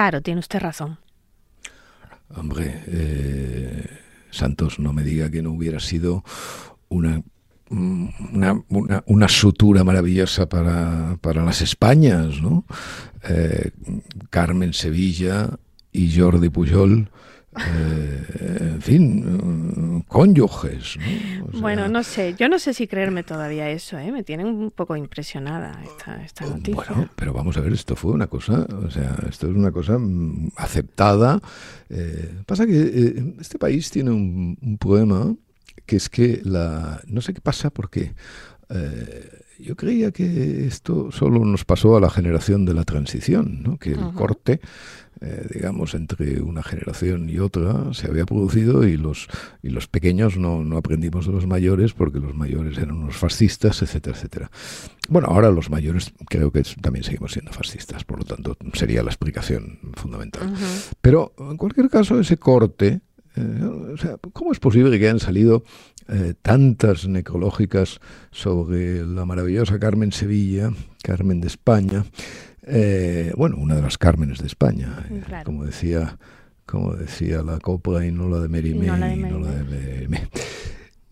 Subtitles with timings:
[0.00, 0.98] Claro, tiene usted razón.
[2.34, 3.84] Hombre, eh,
[4.30, 6.24] Santos, no me diga que no hubiera sido
[6.88, 7.22] una
[7.68, 8.64] una,
[9.04, 12.64] una, sutura maravillosa para, para las Españas, ¿no?
[13.28, 13.72] Eh,
[14.30, 15.50] Carmen Sevilla
[15.92, 17.10] y Jordi Pujol
[17.58, 20.96] eh, en fin, cónyuges.
[21.54, 24.12] bueno, no sé, yo no sé si creerme todavía eso, ¿eh?
[24.12, 26.84] me tiene un poco impresionada esta, noticia.
[26.94, 29.98] Bueno, pero vamos a ver, esto fue una cosa, o sea, esto es una cosa
[29.98, 31.40] mm, aceptada.
[31.88, 35.34] Eh, pasa que este país tiene un, un, problema
[35.86, 38.14] que es que la, no sé qué pasa porque
[39.58, 43.78] yo creía que esto solo nos pasó a la generación de la transición, ¿no?
[43.78, 44.60] que el corte
[45.22, 49.28] eh, digamos, entre una generación y otra se había producido y los,
[49.62, 53.82] y los pequeños no, no aprendimos de los mayores porque los mayores eran unos fascistas,
[53.82, 54.50] etcétera, etcétera.
[55.10, 59.10] Bueno, ahora los mayores creo que también seguimos siendo fascistas, por lo tanto sería la
[59.10, 60.54] explicación fundamental.
[61.00, 63.00] Pero en cualquier caso, ese corte,
[63.36, 65.64] eh, o sea, ¿cómo es posible que hayan salido
[66.08, 68.00] eh, tantas necrológicas
[68.30, 70.70] sobre la maravillosa Carmen Sevilla,
[71.02, 72.04] Carmen de España?
[72.66, 76.18] Eh, bueno, una de las Cármenes de España, eh, como decía
[76.66, 80.28] como decía la Copla y no la de Merimé, no la de,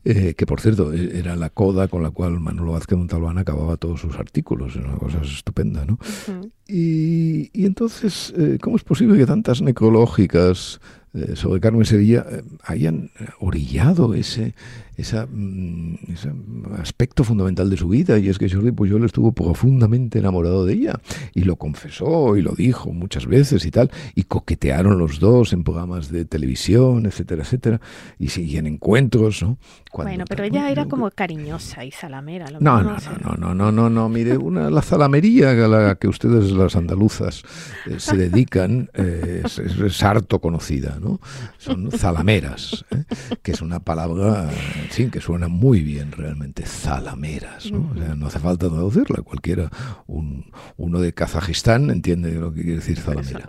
[0.05, 3.77] eh, que por cierto e, era la coda con la cual Manolo Vázquez Montalbán acababa
[3.77, 5.99] todos sus artículos, era una cosa estupenda, ¿no?
[6.69, 10.81] y, y, entonces, ¿cómo es posible que tantas necrológicas
[11.35, 12.25] sobre Carmen Sevilla
[12.63, 15.25] hayan orillado ese, Mm, ese
[16.77, 21.01] aspecto fundamental de su vida y es que Jordi Pujol estuvo profundamente enamorado de ella
[21.35, 25.63] y lo confesó y lo dijo muchas veces y tal y coquetearon los dos en
[25.63, 27.81] programas de televisión etcétera etcétera
[28.19, 29.57] y siguen encuentros ¿no?
[29.95, 34.09] bueno pero ella era como cariñosa y salamera no, no, no, no, no, no, no,
[34.09, 37.45] mire una la zalamería a la que ustedes las andaluzas
[37.87, 41.21] eh, se dedican eh, es, harto conocida no
[41.59, 43.05] son zalameras ¿eh?
[43.43, 44.51] que es una palabra
[44.91, 47.95] Sí, que suena muy bien realmente, zalameras, ¿no?
[48.17, 49.71] no hace falta traducirla, cualquiera,
[50.07, 53.45] un, uno de Kazajistán entiende lo que quiere decir zalamera.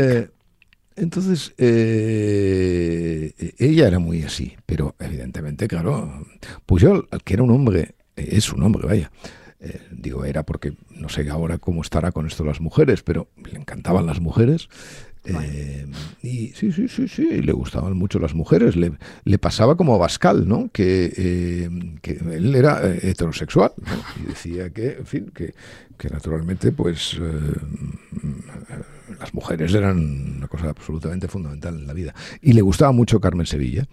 [0.00, 0.30] Eh,
[0.96, 6.26] entonces, eh, ella era muy así, pero evidentemente, claro,
[6.64, 9.10] Pujol, que era un hombre, es un hombre, vaya,
[9.58, 13.58] eh, digo, era porque no sé ahora cómo estará con esto las mujeres, pero le
[13.58, 14.68] encantaban las mujeres,
[15.26, 15.86] eh,
[16.22, 18.76] y sí, sí, sí, sí, le gustaban mucho las mujeres.
[18.76, 18.92] Le,
[19.24, 20.70] le pasaba como a Bascal, ¿no?
[20.72, 21.70] Que, eh,
[22.02, 23.72] que él era eh, heterosexual
[24.22, 25.54] y decía que, en fin, que,
[25.96, 27.18] que naturalmente, pues
[29.26, 32.14] las mujeres eran una cosa absolutamente fundamental en la vida.
[32.40, 33.88] Y le gustaba mucho Carmen Sevilla.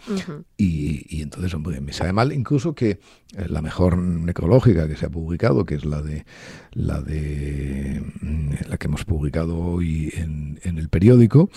[0.58, 3.00] y, y, entonces, hombre, me sabe mal incluso que
[3.48, 6.26] la mejor necrológica que se ha publicado, que es la de
[6.72, 11.50] la de mm, la que hemos publicado hoy en, en el periódico,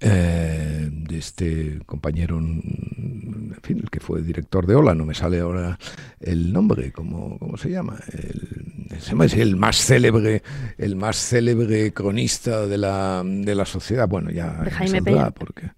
[0.00, 5.40] eh, de este compañero, en fin, el que fue director de Ola, no me sale
[5.40, 5.78] ahora
[6.20, 7.98] el nombre, ¿cómo, cómo se llama?
[8.12, 10.42] El, es el más célebre,
[10.78, 14.08] el más célebre cronista de la, de la sociedad.
[14.08, 15.30] Bueno, ya de Jaime Peña.
[15.30, 15.70] porque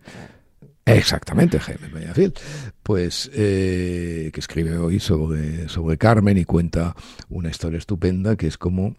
[0.85, 2.35] Exactamente, Jaime Peñafiel,
[2.83, 6.97] pues eh, que escribe hoy sobre, sobre Carmen y cuenta
[7.29, 8.97] una historia estupenda que es como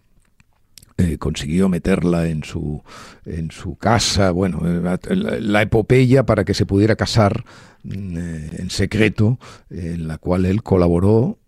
[0.96, 2.82] eh, consiguió meterla en su,
[3.24, 7.44] en su casa, bueno, eh, la, epopeya para que se pudiera casar
[7.82, 9.40] mm, eh, en secreto,
[9.70, 11.38] en la cual él colaboró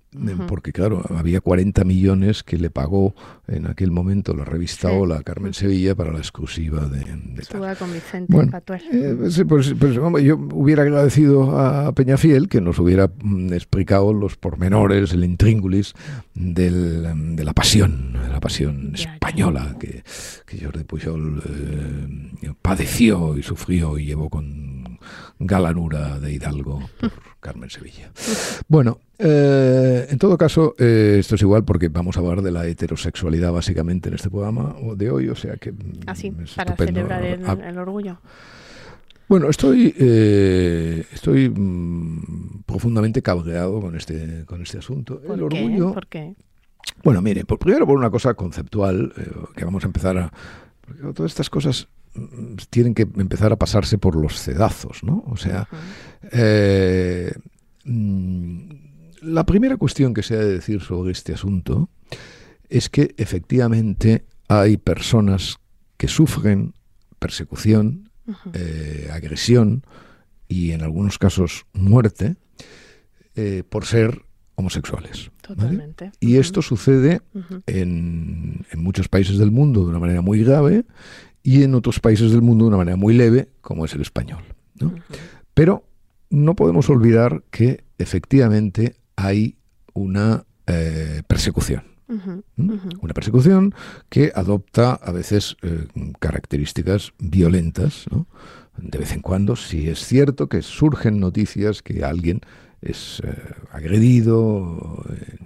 [0.49, 3.15] porque claro, había 40 millones que le pagó
[3.49, 8.33] en aquel momento la revista Hola Carmen Sevilla para la exclusiva de, de con Vicente
[8.33, 8.53] bueno,
[8.93, 9.17] eh,
[9.47, 15.25] pues, pues, yo hubiera agradecido a Peñafiel que nos hubiera mm, explicado los pormenores, el
[15.25, 15.95] intríngulis
[16.35, 20.03] del, de la pasión, de la pasión española que,
[20.47, 21.43] que Jordi Pujol
[22.43, 24.99] eh, padeció y sufrió y llevó con
[25.39, 27.11] galanura de Hidalgo por
[27.47, 28.11] Carmen Sevilla.
[28.69, 32.67] Bueno, eh, en todo caso, eh, esto es igual porque vamos a hablar de la
[32.67, 35.73] heterosexualidad básicamente en este programa de hoy, o sea que...
[36.07, 37.57] Así, mm, para celebrar ah.
[37.69, 38.19] el, orgullo.
[39.29, 45.23] Bueno, estoy, eh, estoy mm, profundamente cabreado con este, con este asunto.
[45.33, 45.93] el orgullo.
[45.93, 46.35] ¿Por qué?
[47.05, 49.13] Bueno, mire, por, primero por una cosa conceptual,
[49.55, 50.33] que vamos a empezar a.
[50.81, 51.89] Porque todas estas cosas
[52.71, 55.25] tienen que empezar a pasarse por los cedazos, ¿no?
[55.27, 55.69] O sea,
[56.33, 57.33] eh,
[57.85, 58.71] mm,
[59.23, 61.89] la primera cuestión que se ha de decir sobre este asunto
[62.69, 65.59] es que efectivamente hay personas
[65.97, 66.75] que sufren
[67.19, 68.11] persecución,
[68.53, 69.85] eh, agresión
[70.49, 72.37] y en algunos casos muerte
[73.35, 74.23] eh, por ser
[74.57, 75.31] homosexuales.
[75.43, 76.11] Totalmente.
[76.19, 77.21] Y esto sucede
[77.67, 80.85] en, en, muchos países del mundo de una manera muy grave
[81.47, 84.43] y en otros países del mundo de una manera muy leve, como es el español.
[84.81, 84.93] ¿no?
[85.55, 85.85] Pero
[86.29, 89.57] no podemos olvidar que efectivamente hay
[89.95, 91.85] una eh, persecución.
[92.09, 93.75] Una persecución
[94.09, 95.87] que adopta a veces eh,
[96.19, 98.27] características violentas, ¿no?
[98.77, 102.41] de vez en cuando, si es cierto que surgen noticias que alguien
[102.81, 103.37] es eh,
[103.71, 105.05] agredido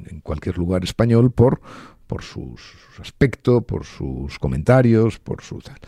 [0.09, 1.61] en, cualquier lugar español por,
[2.11, 2.57] por su,
[3.01, 5.79] aspecto, por sus comentarios, por su tal.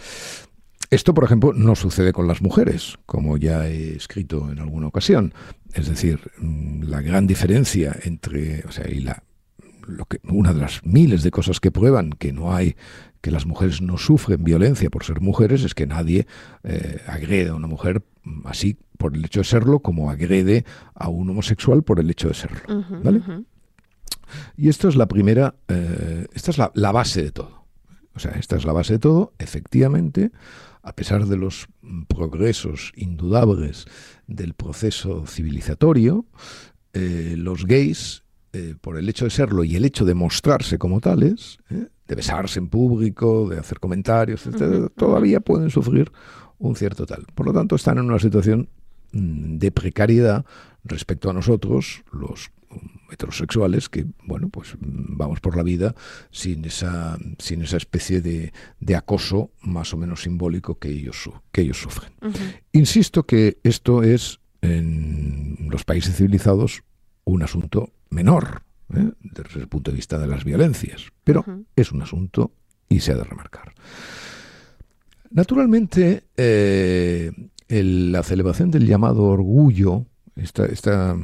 [0.89, 5.35] Esto, por ejemplo, no sucede con las mujeres, como ya he escrito en alguna ocasión.
[5.75, 9.25] Es decir, mm, la gran diferencia entre, o sea, y la,
[9.85, 12.77] lo que, una de las miles de cosas que prueban que no hay
[13.21, 16.29] que las mujeres no sufren violencia por ser mujeres es que nadie
[16.63, 18.05] eh, agrede a una mujer
[18.45, 20.65] así por el hecho de serlo como agrede
[20.95, 22.61] a un homosexual por el hecho de serlo.
[23.03, 23.23] ¿vale?
[24.57, 27.67] Y esto es la primera, eh, esta es la, la, base de todo.
[28.15, 29.33] O sea, esta es la base de todo.
[29.39, 30.31] Efectivamente,
[30.83, 31.69] a pesar de los
[32.09, 33.87] progresos indudables
[34.27, 36.27] del proceso civilizatorio,
[36.93, 38.23] eh, los gays,
[38.83, 42.69] por el hecho de serlo y el hecho de mostrarse como tales, de besarse en
[42.69, 44.47] público, de hacer comentarios,
[44.95, 46.13] todavía pueden sufrir
[46.63, 47.27] un cierto tal.
[47.35, 48.69] Por lo tanto, están en una situación
[49.13, 50.47] mm, de precariedad
[50.85, 55.95] respecto a nosotros, los mm, heterosexuales, que, bueno, pues vamos por la vida
[56.31, 61.63] sin esa, sin esa especie de, de acoso más o menos simbólico que ellos, que
[61.63, 62.13] ellos sufren.
[62.73, 66.83] Insisto que esto es, en los países civilizados,
[67.25, 68.63] un asunto menor,
[68.95, 69.11] ¿eh?
[69.21, 71.13] desde el punto de vista de las violencias.
[71.25, 71.45] Pero
[71.77, 72.53] es un asunto
[72.89, 73.73] y se ha de remarcar.
[75.31, 77.33] Naturalmente, eh,
[77.69, 80.07] la celebración del llamado orgullo,
[80.37, 81.17] esta, esta,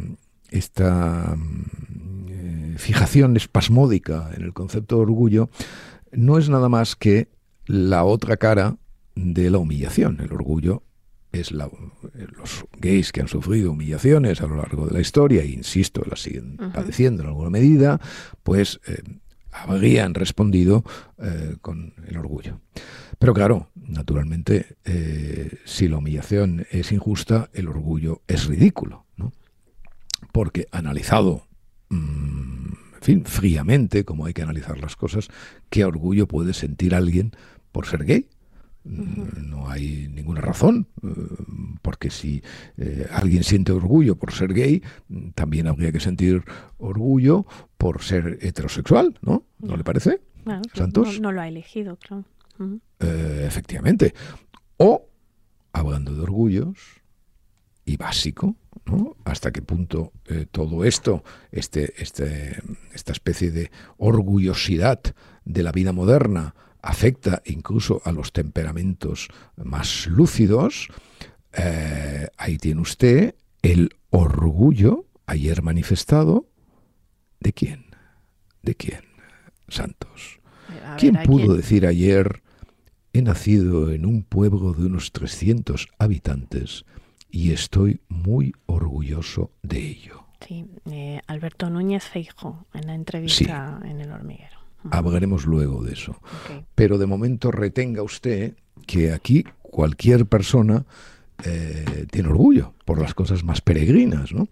[0.50, 1.36] esta
[2.28, 5.50] eh, fijación espasmódica en el concepto de orgullo,
[6.12, 7.28] no es nada más que
[7.66, 8.76] la otra cara
[9.14, 10.20] de la humillación.
[10.20, 10.82] El orgullo
[11.32, 11.68] es la,
[12.36, 16.22] los gays que han sufrido humillaciones a lo largo de la historia, e insisto, las
[16.22, 18.00] siguen padeciendo en alguna medida,
[18.42, 19.02] pues eh,
[19.50, 20.84] habrían respondido
[21.18, 22.60] eh, con el orgullo.
[23.18, 29.32] Pero claro, naturalmente, eh, si la humillación es injusta, el orgullo es ridículo, ¿no?
[30.32, 31.46] Porque analizado,
[31.90, 35.28] mm, en fin, fríamente, como hay que analizar las cosas,
[35.70, 37.32] ¿qué orgullo puede sentir alguien
[37.72, 38.28] por ser gay?
[38.84, 41.08] No hay ninguna razón, eh,
[41.82, 42.42] porque si
[42.78, 44.82] eh, alguien siente orgullo por ser gay,
[45.34, 46.42] también habría que sentir
[46.78, 47.44] orgullo
[47.76, 49.44] por ser heterosexual, ¿no?
[49.58, 50.22] ¿No le parece?
[50.72, 51.20] Santos.
[51.20, 52.24] No, lo ha elegido, claro.
[53.00, 54.14] Eh, efectivamente.
[54.78, 55.06] O,
[55.72, 56.78] hablando de orgullos,
[57.84, 58.56] y básico,
[58.88, 59.16] ¿no?
[59.24, 60.12] Hasta qué punto
[60.50, 62.60] todo esto, este, este,
[62.92, 65.00] esta especie de orgullosidad
[65.44, 70.88] de la vida moderna, afecta incluso a los temperamentos más lúcidos,
[71.52, 76.48] eh, ahí tiene usted el orgullo ayer manifestado
[77.40, 77.86] de quién,
[78.62, 79.02] de quién,
[79.68, 80.40] Santos.
[80.98, 82.42] ¿Quién pudo decir ayer,
[83.12, 86.84] he nacido en un pueblo de unos 300 habitantes
[87.30, 90.24] y estoy muy orgulloso de ello?
[90.46, 94.58] Sí, eh, Alberto Núñez Feijo en la entrevista en el hormiguero.
[94.90, 96.16] Hablaremos luego de eso.
[96.74, 98.54] Pero de momento retenga usted
[98.86, 100.84] que aquí cualquier persona
[101.44, 104.32] eh, tiene orgullo por las cosas más peregrinas.
[104.32, 104.48] ¿no?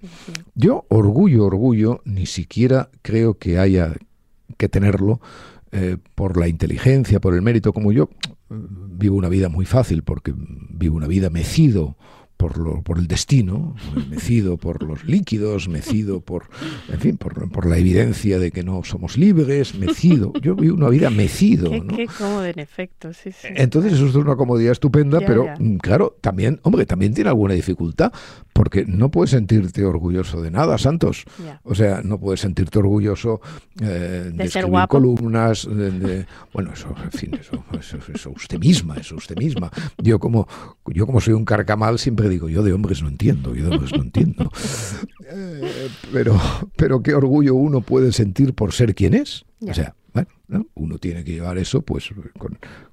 [0.55, 3.95] Yo, orgullo, orgullo, ni siquiera creo que haya
[4.57, 5.21] que tenerlo
[5.73, 8.11] eh, por la inteligencia, por el mérito, como yo
[8.49, 11.97] vivo una vida muy fácil porque vivo una vida mecido
[12.37, 13.75] por, lo, por el destino,
[14.09, 16.45] mecido por los líquidos, mecido por,
[16.93, 20.33] en fin, por, por, la evidencia de que no somos libres, mecido.
[20.43, 21.71] Yo vivo una vida mecido.
[21.71, 21.97] Qué, ¿no?
[21.97, 23.49] qué cómodo, en efecto, sí, sí.
[23.55, 25.57] Entonces eso es una comodidad estupenda, Ya, pero ya.
[25.59, 28.13] mm, claro, también, hombre, también tiene alguna dificultad,
[28.57, 31.25] porque no puedes sentirte orgulloso de nada, Santos.
[31.63, 33.41] O sea, no puedes sentirte orgulloso
[33.81, 34.97] eh, de, De ser escribir guapo.
[34.97, 39.71] columnas, de, de- bueno, eso, en fin, eso, eso, eso usted misma, eso usted misma.
[39.99, 40.49] Yo como,
[40.87, 43.93] yo como soy un carcamal siempre digo, yo de hombres no entiendo, yo de hombres
[43.97, 44.51] no entiendo.
[45.29, 46.41] Eh, pero,
[46.77, 49.45] pero qué orgullo uno puede sentir por ser quien es.
[49.61, 49.97] O sea,
[50.75, 52.11] Uno tiene que llevar eso pues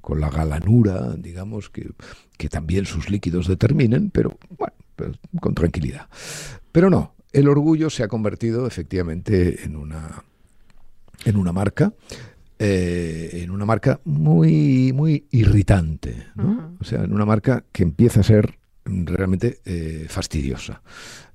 [0.01, 1.91] con, la galanura, digamos, que,
[2.37, 6.07] que, también sus líquidos determinen, pero bueno, pues, con tranquilidad.
[6.71, 10.23] Pero no, el orgullo se ha convertido efectivamente en una,
[11.25, 11.93] en una marca.
[12.59, 16.27] Eh, en una marca muy muy irritante,
[16.79, 20.81] o sea, en una marca que empieza a ser realmente eh, fastidiosa.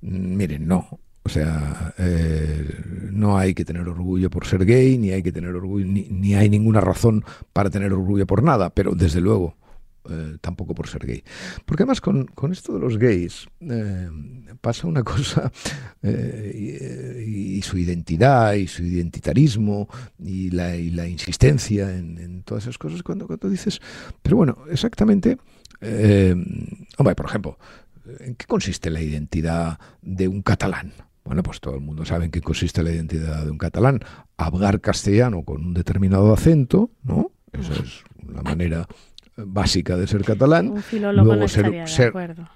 [0.01, 2.67] Miren, no, o sea, eh,
[3.13, 6.49] no hay que tener orgullo por ser gay, ni hay que tener orgullo, ni, hay
[6.49, 9.55] ninguna razón para tener orgullo por nada, pero desde luego
[10.09, 11.23] eh, tampoco por ser gay.
[11.67, 14.09] Porque además con, esto de los gays eh,
[14.63, 15.53] pasa una cosa,
[16.03, 19.87] y, su identidad y su identitarismo
[20.19, 20.75] y la,
[21.07, 23.83] insistencia en, todas esas cosas, cuando, cuando dices,
[24.23, 25.37] pero bueno, exactamente,
[26.97, 27.59] hombre, por ejemplo,
[28.21, 30.95] ¿en qué consiste la identidad de un catalán?
[31.29, 34.01] Bueno, pues todo el mundo sabe en qué consiste la identidad de un catalán.
[34.39, 37.33] Hablar castellano con un determinado acento, ¿no?
[37.53, 38.87] Esa es la manera
[39.37, 40.69] básica de ser catalán.
[40.69, 42.47] Un filólogo Luego ser, de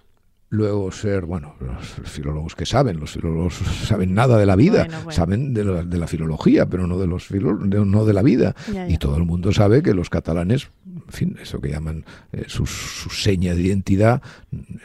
[0.49, 5.53] luego ser, bueno, los filólogos que saben, los filólogos saben nada de la vida, saben
[5.53, 8.55] de la, de la, filología, pero no de los no de la vida.
[8.89, 10.71] Y todo el mundo sabe que los catalanes,
[11.13, 14.23] en fin, eso que llaman eh, su, seña de identidad,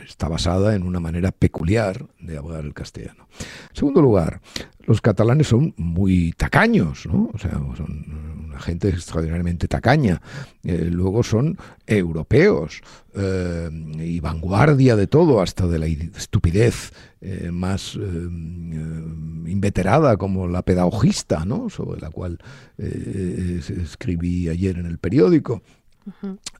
[0.06, 3.30] está basada en una manera peculiar de hablar el castellano.
[3.70, 4.42] En segundo lugar,
[4.86, 7.06] los catalanes son muy tacaños.
[7.06, 10.22] O sea, son una gente extraordinariamente tacaña.
[10.64, 12.82] Eh, luego son europeos
[13.16, 13.70] eh,
[14.00, 16.92] y vanguardia de todo, hasta de la estupidez
[17.52, 21.46] más inveterada como la pedagogista.
[21.70, 22.40] Sobre la cual
[22.78, 25.62] escribí ayer en el periódico.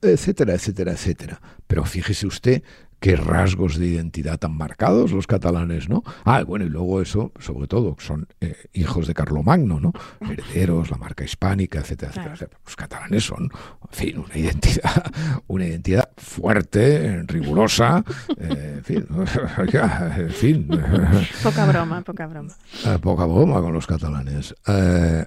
[0.02, 1.40] Etcétera, etcétera, etcétera.
[1.66, 2.62] Pero fíjese usted
[3.00, 6.02] qué rasgos de identidad tan marcados los catalanes, ¿no?
[6.24, 9.92] Ah, bueno, y luego eso, sobre todo, son eh, hijos de Carlomagno, ¿no?
[10.20, 12.58] Herederos, la marca hispánica, etcétera, etcétera.
[12.64, 15.12] Los catalanes son, en fin, una identidad,
[15.46, 18.04] una identidad fuerte, rigurosa,
[18.36, 19.06] eh, en fin,
[20.18, 20.68] en fin.
[21.42, 22.54] Poca broma, poca broma.
[22.84, 24.54] Eh, poca broma con los catalanes.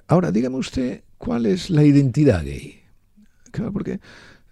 [0.08, 2.81] ahora, dígame usted, ¿cuál es la identidad gay?
[3.52, 4.00] Claro, porque,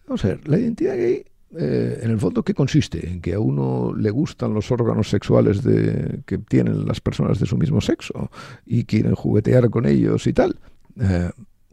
[0.07, 1.25] vamos a ver, la identidad gay
[1.59, 3.09] eh, en el fondo, ¿qué consiste?
[3.09, 7.47] En que a uno le gustan los órganos sexuales de, que tienen las personas de
[7.47, 8.31] su mismo sexo
[8.65, 10.57] y quieren juguetear con ellos y tal.
[11.01, 11.31] Eh,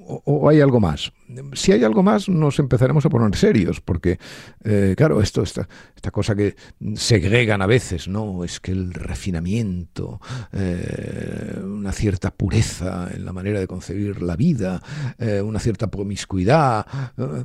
[0.07, 1.11] o, hay algo más?
[1.53, 4.17] Si hay algo más, nos empezaremos a poner serios, porque,
[4.63, 6.55] eh, claro, esto, esta, esta cosa que
[6.95, 8.43] segregan a veces, ¿no?
[8.43, 10.21] Es que el refinamiento,
[10.53, 14.81] eh, una cierta pureza en la manera de concebir la vida,
[15.19, 16.85] eh, una cierta promiscuidad.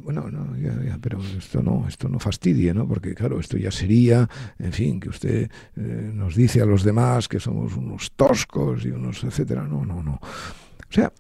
[0.02, 0.54] bueno, no,
[1.00, 2.87] pero esto no, esto no fastidie, ¿no?
[2.87, 4.28] Porque, claro, esto ya sería,
[4.59, 9.25] en fin, que usted nos dice a los demás que somos unos toscos y unos,
[9.25, 9.64] etcétera.
[9.64, 10.21] No, no, no.
[10.92, 11.12] O sea,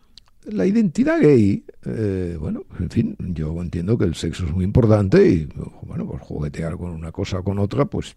[0.44, 5.26] la identidad gay, eh, bueno, en fin, yo entiendo que el sexo es muy importante
[5.26, 5.48] y,
[5.82, 8.16] bueno, pues juguetear con una cosa o con otra, pues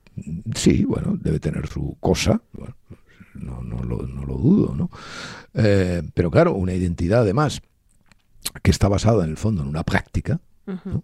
[0.55, 2.41] sí, bueno, debe tener su cosa,
[3.35, 4.89] no, no, lo, no, lo, dudo, ¿no?
[5.53, 7.61] Eh, pero claro, una identidad además
[8.63, 11.03] que está basada en el fondo en una práctica, ¿no?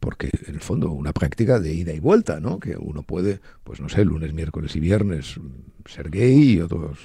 [0.00, 2.58] Porque en el fondo una práctica de ida y vuelta, ¿no?
[2.58, 5.38] Que uno puede, pues no sé, lunes, miércoles y viernes
[5.86, 6.98] ser gay y otros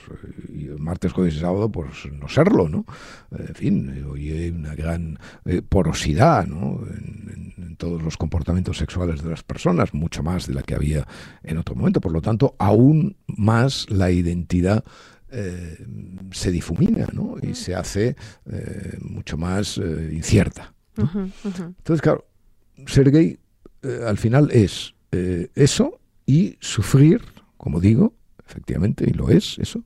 [0.50, 2.86] y martes, jueves y sábado pues no serlo, ¿no?
[3.32, 6.82] En fin, hoy hay una gran eh, porosidad, ¿no?
[6.88, 7.36] En,
[7.78, 11.06] todos los comportamientos sexuales de las personas, mucho más de la que había
[11.44, 12.00] en otro momento.
[12.00, 14.86] Por lo tanto, aún más la identidad
[15.30, 15.86] eh,
[16.32, 17.36] se difumina, ¿no?
[17.42, 18.16] Y se hace
[18.50, 20.74] eh, mucho más incierta.
[20.96, 22.26] Entonces, claro,
[22.86, 23.40] ser gay
[23.86, 27.22] eh, al final es eh, eso y sufrir,
[27.58, 28.14] como digo,
[28.48, 29.84] efectivamente, y lo es eso,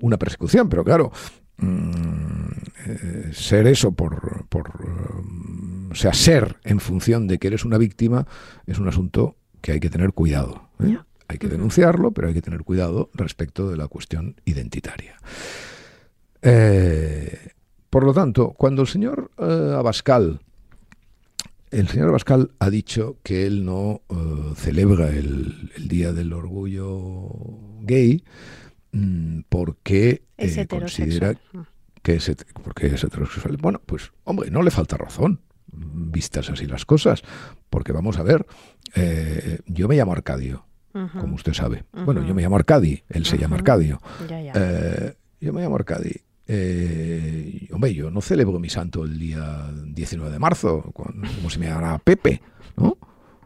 [0.00, 0.68] una persecución.
[0.68, 1.10] Pero claro,
[1.56, 2.48] mm,
[2.86, 4.70] eh, ser eso por, por
[5.90, 8.26] o sea, ser en función de que eres una víctima
[8.66, 10.68] es un asunto que hay que tener cuidado.
[11.30, 15.16] Hay que denunciarlo, pero hay que tener cuidado respecto de la cuestión identitaria.
[17.90, 20.40] por lo tanto, cuando el señor Abascal
[21.70, 27.30] el señor Abascal ha dicho que él no eh, celebra el, Día del Orgullo
[27.80, 28.24] Gay
[28.92, 31.34] mm, porque eh, considera
[32.02, 32.32] que es,
[32.62, 33.56] porque es heterosexual.
[33.56, 37.22] Bueno, pues hombre, no le falta razón, vistas así las cosas,
[37.70, 38.46] porque vamos a ver,
[38.94, 41.84] eh, yo me llamo Arcadio, como usted sabe.
[41.92, 44.00] Bueno, yo me llamo Arcadi, él se llama Arcadio.
[45.40, 50.38] yo me llamo Arcadi eh, hombre, yo no celebro mi santo el día 19 de
[50.38, 52.40] marzo, como si me llamara Pepe,
[52.76, 52.96] ¿no?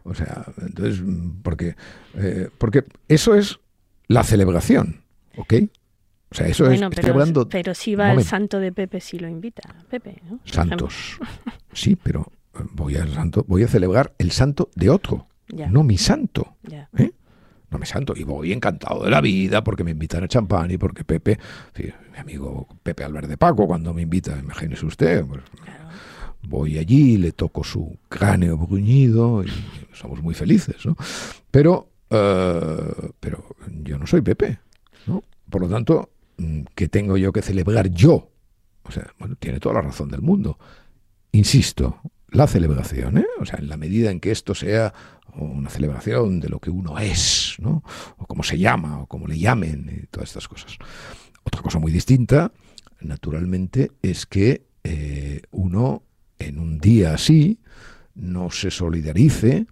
[0.03, 1.01] O sea, entonces,
[1.43, 1.75] porque,
[2.15, 3.59] eh, porque eso es
[4.07, 5.01] la celebración,
[5.37, 5.53] ¿ok?
[6.31, 7.47] O sea, eso es, Bueno, pero, hablando...
[7.47, 9.61] pero si va el santo de Pepe, si lo invita.
[9.89, 10.39] Pepe, ¿no?
[10.45, 11.19] Santos.
[11.75, 15.67] Sí, pero eh, voy al santo, voy a celebrar el santo de otro, Ya.
[15.69, 16.55] no mi santo.
[16.63, 16.87] Ya.
[16.97, 17.11] ¿eh?
[17.73, 18.13] No mi santo.
[18.15, 21.39] Y voy encantado de la vida porque me invitan a champán y porque Pepe,
[22.13, 25.89] mi amigo Pepe Albert de Paco, cuando me invita, imagínese usted, pues, Claro.
[26.43, 29.47] voy allí, le toco su cráneo bruñido y
[29.93, 30.95] somos muy felices, ¿no?
[31.49, 33.43] Pero, eh, pero
[33.83, 34.59] yo no soy Pepe,
[35.07, 35.23] ¿no?
[35.49, 38.29] Por lo tanto, mm, ¿qué tengo yo que celebrar yo?
[38.83, 40.59] O sea, bueno, tiene toda la razón del mundo.
[41.31, 41.99] Insisto,
[42.33, 43.27] la celebración, ¿eh?
[43.39, 44.93] O sea, en la medida en que esto sea
[45.35, 47.83] una celebración de lo que uno es, ¿no?
[48.17, 50.77] O cómo se llama, o cómo le llamen, y todas estas cosas.
[51.43, 52.51] Otra cosa muy distinta,
[53.01, 56.03] naturalmente, es que eh, uno
[56.39, 57.59] en un día así
[58.15, 59.67] no se solidarice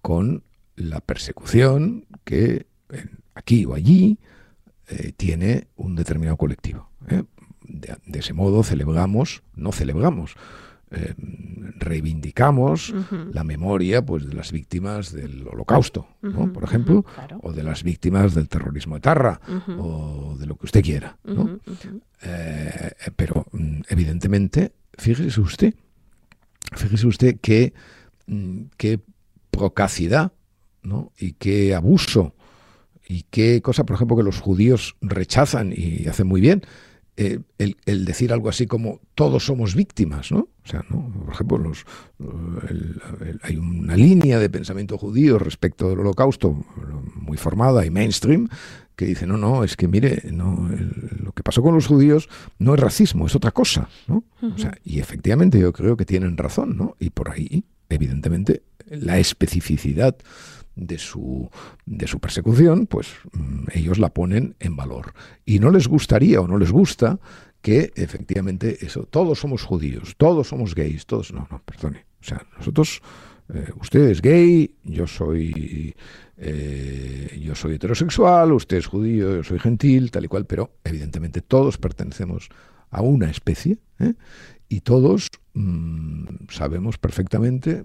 [0.00, 0.44] con
[0.76, 2.66] la persecución que
[3.34, 4.18] aquí o allí
[4.88, 6.90] eh, tiene un determinado colectivo.
[7.08, 7.24] ¿eh?
[7.64, 10.34] De ese modo celebramos, no celebramos,
[10.92, 11.14] eh,
[11.78, 12.94] reivindicamos
[13.32, 16.06] la memoria pues de las víctimas del holocausto,
[16.54, 17.40] por ejemplo, claro.
[17.42, 19.82] o de las víctimas del terrorismo de Tarra, Ujú.
[19.82, 21.16] o de lo que usted quiera.
[22.22, 25.74] Eh, pero mm, evidentemente, fíjese usted,
[26.76, 27.72] fíjese usted qué,
[28.26, 29.00] mm, qué
[29.50, 30.32] procacidad
[30.82, 31.12] ¿no?
[31.18, 32.34] y qué abuso
[33.08, 36.62] y qué cosa, por ejemplo, que los judíos rechazan y hacen muy bien.
[37.16, 40.48] Eh, el, el decir algo así como todos somos víctimas, ¿no?
[40.64, 41.10] O sea, ¿no?
[41.24, 41.84] por ejemplo, los,
[42.70, 46.64] el- el- hay una línea de pensamiento judío respecto del holocausto
[47.16, 48.48] muy formada y mainstream
[48.96, 50.68] que dice, no, no, es que mire, no,
[51.22, 52.28] lo que pasó con los judíos
[52.58, 54.24] no es racismo, es otra cosa, ¿no?
[54.42, 56.96] O sea, y efectivamente yo creo que tienen razón, ¿no?
[57.00, 60.16] Y por ahí, evidentemente, la especificidad
[60.74, 61.50] de su,
[61.86, 65.14] de su persecución, pues mm, ellos la ponen en valor.
[65.44, 67.18] Y no les gustaría o no les gusta
[67.60, 72.06] que efectivamente eso, todos somos judíos, todos somos gays, todos, no, no, perdone.
[72.20, 73.00] O sea, nosotros,
[73.52, 75.94] eh, usted es gay, yo soy,
[76.36, 81.40] eh, yo soy heterosexual, usted es judío, yo soy gentil, tal y cual, pero evidentemente
[81.40, 82.48] todos pertenecemos
[82.90, 84.14] a una especie ¿eh?
[84.68, 87.84] y todos mm, sabemos perfectamente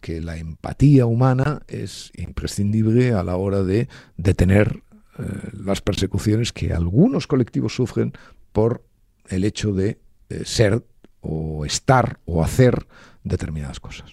[0.00, 4.82] que la empatía humana es imprescindible a la hora de detener
[5.18, 8.12] eh, las persecuciones que algunos colectivos sufren
[8.52, 8.84] por
[9.28, 10.84] el hecho de eh, ser
[11.20, 12.86] o estar o hacer
[13.24, 14.12] determinadas cosas.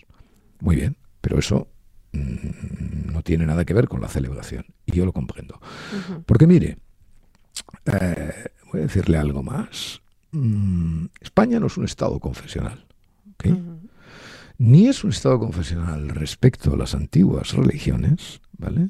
[0.60, 1.68] Muy bien, pero eso
[2.14, 5.60] mm, no tiene nada que ver con la celebración y yo lo comprendo.
[6.26, 6.78] Porque mire,
[7.86, 10.02] eh, voy a decirle algo más.
[10.32, 12.86] Mm, España no es un Estado confesional.
[13.34, 13.46] ¿ok?
[13.46, 13.87] Ujú.
[14.58, 18.90] Ni es un Estado confesional respecto a las antiguas religiones, ¿vale?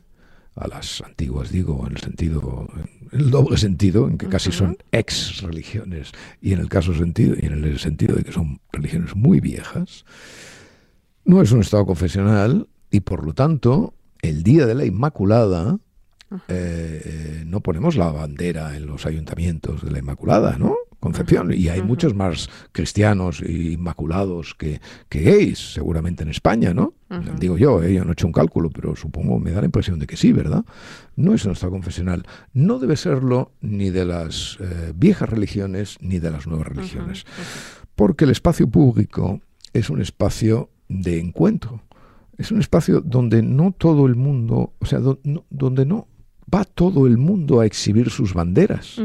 [0.56, 2.68] A las antiguas, digo, en el sentido,
[3.12, 7.36] en el doble sentido, en que casi son ex religiones, y en el caso sentido,
[7.40, 10.06] y en el sentido de que son religiones muy viejas.
[11.26, 15.80] No es un Estado confesional, y por lo tanto, el día de la Inmaculada,
[16.48, 20.76] eh, no ponemos la bandera en los ayuntamientos de la Inmaculada, ¿no?
[21.00, 21.54] Concepción.
[21.54, 26.94] Y hay muchos más cristianos e inmaculados que, que gays, seguramente en España, ¿no?
[27.40, 30.00] Digo yo, eh, yo no he hecho un cálculo, pero supongo, me da la impresión
[30.00, 30.66] de que sí, ¿verdad?
[31.16, 32.24] No es estado confesional.
[32.54, 37.26] No debe serlo ni de las eh, viejas religiones ni de las nuevas religiones.
[37.96, 39.40] Porque el espacio público
[39.74, 41.84] es un espacio de encuentro.
[42.38, 46.08] Es un espacio donde no todo el mundo, o sea, do- no- donde no
[46.54, 49.00] va todo el mundo a exhibir sus banderas.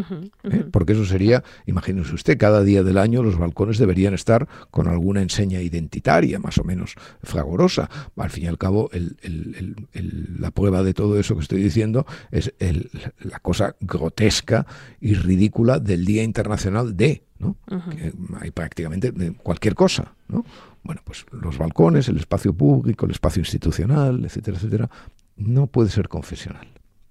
[0.44, 0.64] ¿eh?
[0.70, 5.22] Porque eso sería, imagínese usted, cada día del año los balcones deberían estar con alguna
[5.22, 7.90] enseña identitaria, más o menos fragorosa.
[8.16, 11.42] Al fin y al cabo, el- el- el- el- la prueba de todo eso que
[11.42, 14.64] estoy diciendo es el- la cosa grotesca
[15.00, 17.56] y ridícula del Día Internacional de, ¿no?
[17.90, 20.44] Que hay prácticamente cualquier cosa, ¿no?
[20.84, 24.90] Bueno, pues los balcones, el espacio público, el espacio institucional, etcétera, etcétera,
[25.36, 26.68] no puede ser confesional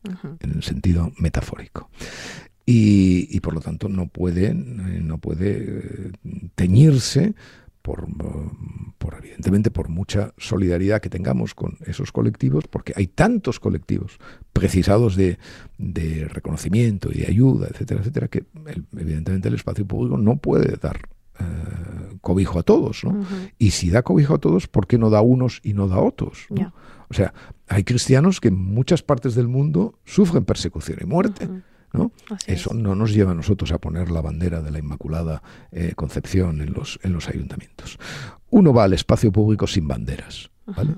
[0.08, 0.38] Ujú.
[0.40, 1.90] en el sentido metafórico.
[2.66, 6.12] Y, y por lo tanto no puede, eh, no puede eh,
[6.56, 7.34] teñirse
[7.82, 8.06] por,
[9.00, 14.20] por, evidentemente por mucha solidaridad que tengamos con esos colectivos, porque hay tantos colectivos
[14.54, 15.40] precisados de,
[15.80, 20.78] de reconocimiento y de ayuda, etcétera, etcétera, que el- evidentemente el espacio público no puede
[20.78, 21.00] dar
[21.40, 21.44] eh,
[22.22, 23.02] cobijo a todos.
[23.58, 25.96] Y si da cobijo a todos, ¿por qué no da a unos y no da
[25.96, 26.46] a otros?
[26.50, 26.74] no?
[27.10, 27.34] O sea,
[27.72, 31.48] hay cristianos que en muchas partes del mundo sufren persecución y muerte.
[31.94, 32.12] ¿no?
[32.46, 32.76] Eso es.
[32.76, 36.74] no nos lleva a nosotros a poner la bandera de la Inmaculada eh, Concepción en
[36.74, 37.98] los, en los ayuntamientos.
[38.50, 40.96] Uno va al espacio público sin banderas, ¿vale?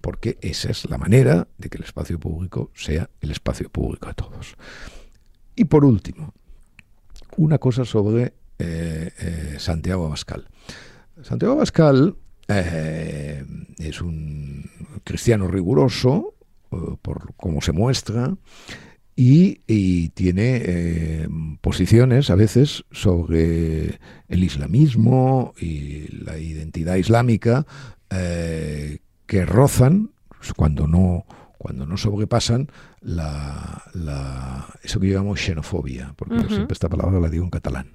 [0.00, 4.14] Porque esa es la manera de que el espacio público sea el espacio público de
[4.14, 4.56] todos.
[5.54, 6.34] Y por último,
[7.36, 8.34] una cosa sobre
[9.58, 10.48] Santiago Abascal.
[11.22, 12.16] Santiago Abascal
[12.48, 14.45] es un
[15.06, 16.34] cristiano riguroso,
[17.00, 18.34] por cómo se muestra,
[19.16, 21.28] y, tiene eh,
[21.62, 27.66] posiciones a veces sobre el islamismo y la identidad islámica
[28.10, 30.10] eh, que rozan
[30.56, 31.24] cuando no
[31.58, 32.68] cuando no sobrepasan
[33.00, 33.82] la,
[34.84, 37.90] eso que llamamos xenofobia, porque yo siempre esta palabra la digo en catalán,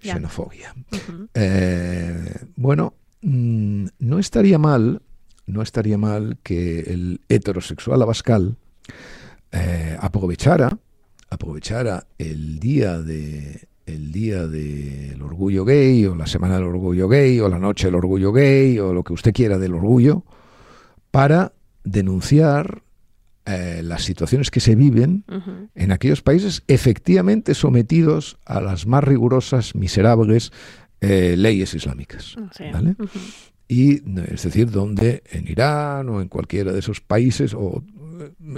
[0.00, 0.74] Xenofobia.
[1.34, 5.02] Eh, bueno, mm, no estaría mal,
[5.48, 8.56] no estaría mal que el heterosexual abascal
[9.50, 10.78] eh, aprovechara,
[11.30, 17.40] aprovechara el día de el día del orgullo gay o la semana del orgullo gay
[17.40, 20.24] o la noche del orgullo gay o lo que usted quiera del orgullo
[21.10, 22.82] para denunciar
[23.46, 25.24] eh, las situaciones que se viven
[25.74, 30.52] en aquellos países efectivamente sometidos a las más rigurosas, miserables
[31.00, 32.36] eh, leyes islámicas.
[33.68, 33.96] Y
[34.32, 37.82] es decir, donde en Irán o en cualquiera de esos países o,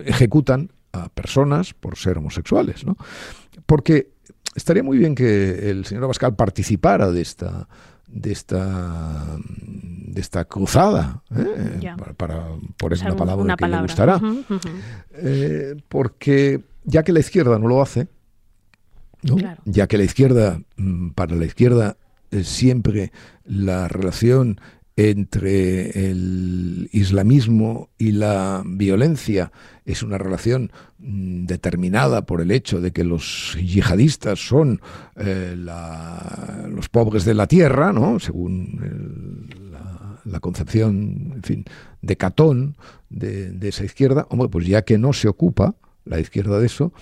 [0.05, 2.97] ejecutan a personas por ser homosexuales, ¿no?
[3.67, 4.13] Porque
[4.55, 7.69] estaría muy bien que el señor Abascal participara de esta
[8.07, 11.95] de esta de esta cruzada ¿eh?
[12.17, 12.47] para,
[12.77, 14.21] por una palabra que le gustará.
[15.15, 18.09] Eh, porque ya que la izquierda no lo hace
[19.65, 21.97] ya que la izquierda mm, para la izquierda
[22.31, 23.13] eh, siempre
[23.45, 24.61] la relación
[25.09, 29.51] entre el islamismo y la violencia
[29.87, 34.81] es una relación mm, determinada por el hecho de que los yihadistas son
[35.17, 38.21] eh, los pobres de la tierra, ¿no?
[38.21, 39.49] según
[40.25, 41.65] la, concepción en fin,
[42.03, 42.77] de Catón
[43.09, 46.93] de, de esa izquierda, hombre, pues ya que no se ocupa la izquierda de eso,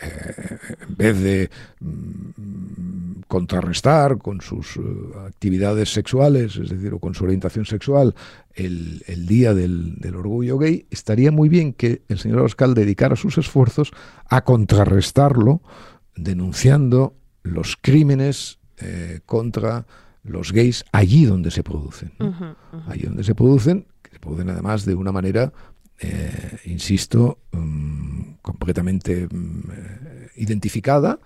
[0.00, 0.58] eh,
[0.88, 4.80] en vez de mm, contrarrestar con sus eh,
[5.26, 8.14] actividades sexuales, es decir, o con su orientación sexual,
[8.54, 13.92] el, día del, orgullo gay, estaría muy bien que el señor Oscar dedicara sus esfuerzos
[14.28, 15.62] a contrarrestarlo,
[16.16, 19.86] denunciando los crímenes eh, contra
[20.22, 22.12] los gays allí donde se producen.
[22.86, 25.52] Allí donde se producen, que se producen además de una manera
[26.00, 31.18] eh, insisto, mm, completamente mm, eh, identificada,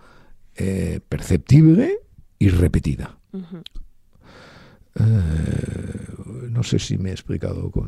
[0.56, 1.98] eh, perceptible
[2.38, 3.18] y repetida.
[6.50, 7.86] no sé si me he explicado con...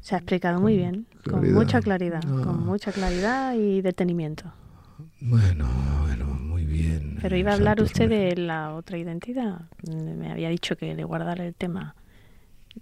[0.00, 2.52] Se ha explicado muy bien, con mucha claridad, con ah.
[2.52, 4.52] mucha claridad y detenimiento.
[5.20, 5.66] Bueno,
[6.02, 7.18] bueno, muy bien.
[7.20, 9.62] Pero iba a hablar usted de la otra identidad.
[9.88, 11.94] Me había dicho que le guardara el tema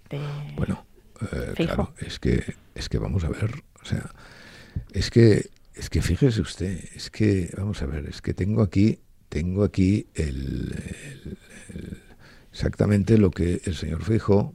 [0.09, 0.19] de...
[0.57, 0.85] Bueno,
[1.55, 4.11] claro, es que es que vamos a ver, o sea,
[4.91, 8.99] es que, es que fíjese usted, es que, vamos a ver, es que tengo aquí,
[9.29, 10.73] tengo aquí el,
[12.51, 14.53] exactamente lo que el señor Fijo,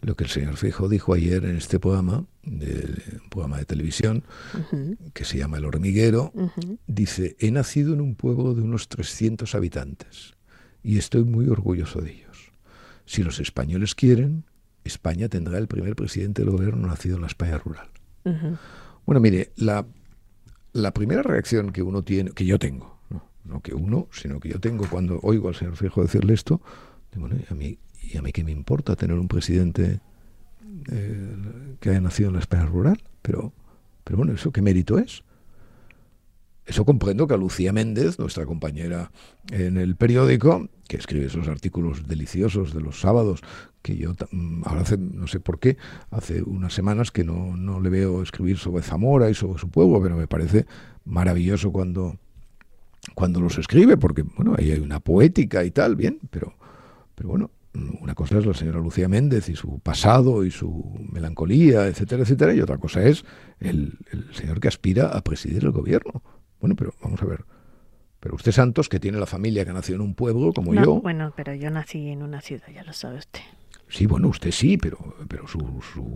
[0.00, 4.24] lo que el señor Fijo dijo ayer en este programa, de, un programa de televisión,
[5.12, 6.32] que se llama El Hormiguero,
[6.88, 10.34] dice, he nacido en un pueblo de unos 300 habitantes
[10.82, 12.50] y estoy muy orgulloso de ellos.
[13.04, 14.44] Si los españoles quieren,
[14.84, 17.88] España tendrá el primer presidente del gobierno nacido en la España rural.
[19.04, 19.84] Bueno, mire, la,
[20.72, 22.98] la, primera reacción que uno tiene, que yo tengo,
[23.44, 26.60] no, que uno, sino que yo tengo cuando oigo al señor Fijo decirle esto,
[27.12, 30.00] digo, a mí, ¿y a mí qué me importa tener un presidente
[30.90, 31.36] eh,
[31.80, 33.02] que haya nacido en la España rural?
[33.22, 33.52] Pero,
[34.04, 35.24] pero bueno, ¿eso qué mérito es?
[36.64, 39.10] Eso comprendo que a Lucía Méndez, nuestra compañera
[39.50, 43.40] en el periódico, que escribe esos artículos deliciosos de los sábados,
[43.82, 45.76] que yo mm, ahora hace, no sé por qué,
[46.10, 50.00] hace unas semanas que no, no le veo escribir sobre Zamora y sobre su pueblo,
[50.02, 50.66] pero me parece
[51.04, 52.16] maravilloso cuando,
[53.14, 56.54] cuando los escribe, porque bueno, ahí hay una poética y tal, bien, pero,
[57.14, 57.50] pero bueno,
[58.00, 62.54] una cosa es la señora Lucía Méndez y su pasado y su melancolía, etcétera, etcétera,
[62.54, 63.24] y otra cosa es
[63.60, 66.22] el, el señor que aspira a presidir el gobierno.
[66.60, 67.44] Bueno, pero vamos a ver.
[68.20, 71.00] Pero usted, Santos, que tiene la familia que ha nacido en un pueblo como yo.
[71.00, 73.40] Bueno, pero yo nací en una ciudad, ya lo sabe usted.
[73.92, 74.96] Sí, bueno, usted sí, pero,
[75.28, 75.60] pero su,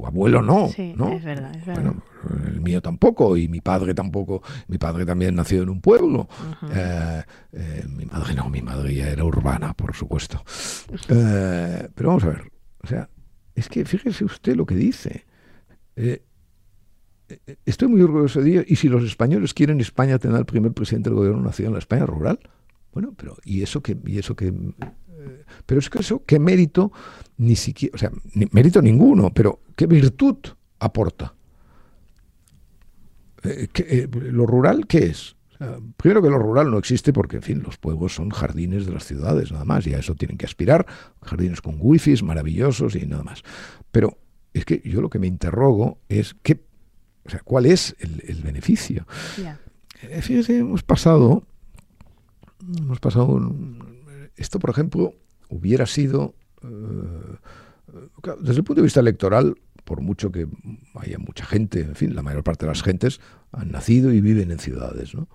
[0.07, 0.69] abuelo no.
[0.69, 1.13] Sí, ¿no?
[1.13, 1.83] es verdad, es verdad.
[1.83, 2.03] Bueno,
[2.47, 4.43] el mío tampoco, y mi padre tampoco.
[4.67, 6.27] Mi padre también nació en un pueblo.
[6.73, 10.43] Eh, eh, mi madre no, mi madre ya era urbana, por supuesto.
[11.11, 12.51] Eh, pero vamos a ver,
[12.83, 13.11] o sea,
[13.55, 15.27] es que fíjese usted lo que dice.
[17.67, 18.63] Estoy muy orgulloso de ello.
[18.67, 21.81] Y si los españoles quieren, España tener el primer presidente del gobierno nacido en la
[21.81, 22.39] España rural.
[22.95, 24.55] Bueno, pero ¿y eso que y eso que
[25.65, 26.93] pero es que eso qué mérito
[27.39, 30.37] ni siquiera, o sea, ni, mérito ninguno, pero qué virtud
[30.79, 31.35] aporta.
[33.43, 35.37] Eh, eh, lo rural qué es?
[35.97, 39.05] primero que lo rural no existe porque, en fin, los pueblos son jardines de las
[39.05, 40.87] ciudades, nada más, y a eso tienen que aspirar,
[41.23, 43.43] jardines con wifis maravillosos y nada más.
[43.91, 44.19] Pero
[44.53, 46.63] es que yo lo que me interrogo es qué,
[47.25, 49.07] o sea, cuál es el, beneficio.
[50.03, 51.45] Eh, fíjese, hemos pasado,
[52.79, 53.55] hemos pasado,
[54.37, 55.15] esto por ejemplo
[55.49, 57.37] hubiera sido, eh,
[58.41, 60.49] desde el punto de vista electoral, por mucho que
[60.97, 63.21] haya mucha gente, en fin, la mayor parte de las gentes
[63.53, 65.29] han nacido y viven en ciudades, ¿no?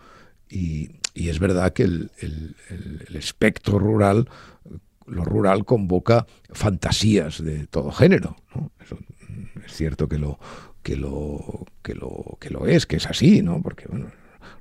[0.49, 2.09] Y, es verdad que el,
[3.13, 4.29] espectro rural,
[5.05, 8.71] lo rural convoca fantasías de todo género, ¿no?
[9.65, 10.39] es cierto que lo,
[10.83, 13.61] que lo, que lo, que lo es, que es así, ¿no?
[13.61, 14.07] Porque, bueno,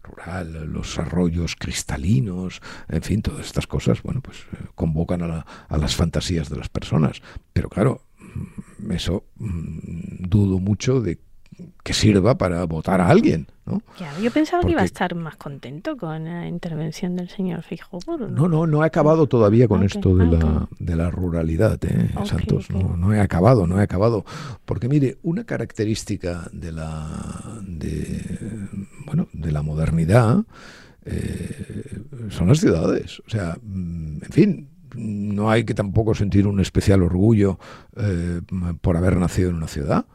[0.02, 5.78] rural, los arroyos cristalinos, en fin, todas estas cosas, bueno, pues eh, convocan a, a
[5.78, 7.22] las fantasías de las personas.
[7.52, 11.18] Pero claro, mm, eso mm, dudo mucho de
[11.82, 13.46] que sirva para votar a alguien.
[13.66, 13.82] ¿no?
[14.20, 17.98] yo pensaba que iba a estar más contento con la intervención del señor Fijo.
[18.06, 22.70] No, no, no he acabado todavía con esto de, la, de la ruralidad, ¿eh, Santos.
[22.70, 24.24] No, no he acabado, no he acabado.
[24.64, 28.68] Porque mire, una característica de la, de,
[29.06, 30.44] bueno, de la modernidad
[31.04, 33.20] eh, son las ciudades.
[33.26, 37.58] O sea, mm, en fin, no hay que tampoco sentir un especial orgullo
[37.96, 38.40] eh,
[38.80, 40.06] por haber nacido en una ciudad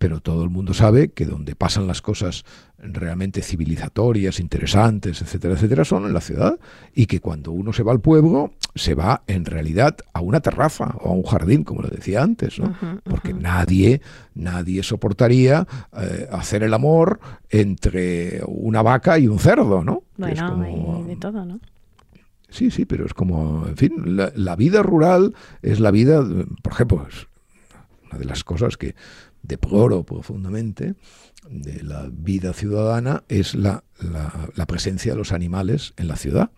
[0.00, 2.46] pero todo el mundo sabe que donde pasan las cosas
[2.78, 6.58] realmente civilizatorias, interesantes, etcétera, etcétera, son en la ciudad
[6.94, 10.96] y que cuando uno se va al pueblo se va en realidad a una terraza
[11.00, 12.74] o a un jardín, como le decía antes, ¿no?
[13.04, 14.00] Porque nadie,
[14.34, 20.04] nadie soportaría eh, hacer el amor entre una vaca y un cerdo, ¿no?
[20.16, 21.60] Bueno, de todo, ¿no?
[22.48, 26.24] Sí, sí, pero es como, en fin, la, la vida rural es la vida,
[26.62, 27.26] por ejemplo, es
[28.10, 28.94] una de las cosas que
[29.42, 30.94] deploro profundamente
[31.48, 36.50] de la vida ciudadana es la, la, presencia de los animales en la ciudad.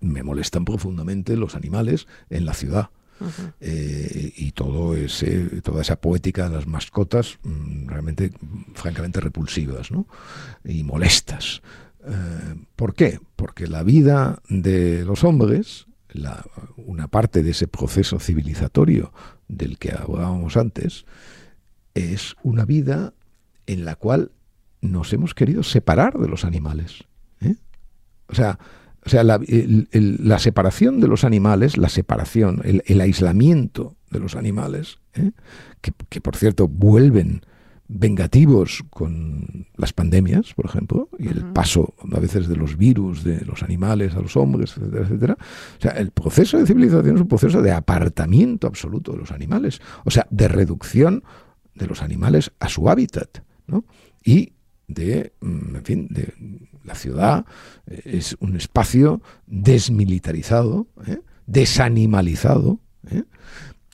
[0.00, 2.90] Me molestan profundamente los animales en la ciudad.
[3.60, 8.32] Eh, y todo ese, toda esa poética de las mascotas mm, realmente
[8.74, 10.06] francamente repulsivas ¿no?
[10.64, 11.62] y molestas.
[12.06, 13.20] Eh, ¿Por qué?
[13.36, 16.44] Porque la vida de los hombres, la,
[16.76, 19.12] una parte de ese proceso civilizatorio
[19.48, 21.06] del que hablábamos antes,
[21.94, 23.14] es una vida
[23.66, 24.30] en la cual
[24.80, 27.04] nos hemos querido separar de los animales.
[27.40, 27.54] ¿eh?
[28.28, 28.58] O sea,
[29.04, 29.40] o sea la,
[29.92, 35.32] la, separación de los animales, la separación, el, aislamiento de los animales, ¿eh?
[35.80, 37.42] que, que, por cierto vuelven
[37.86, 43.44] vengativos con las pandemias, por ejemplo, y el paso a veces de los virus de
[43.44, 45.36] los animales a los hombres, etcétera, etcétera.
[45.40, 49.80] O sea, el proceso de civilización es un proceso de apartamiento absoluto de los animales,
[50.04, 51.24] o sea, de reducción
[51.74, 53.84] de los animales a su hábitat, ¿no?
[54.22, 54.52] Y
[54.86, 56.34] de, mm, en fin, de
[56.84, 57.46] la ciudad
[57.86, 61.20] eh, es un espacio desmilitarizado, ¿eh?
[61.46, 63.24] desanimalizado, ¿eh?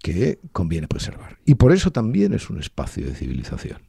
[0.03, 1.39] que conviene preservar.
[1.45, 3.83] Y por eso también es un espacio de civilización.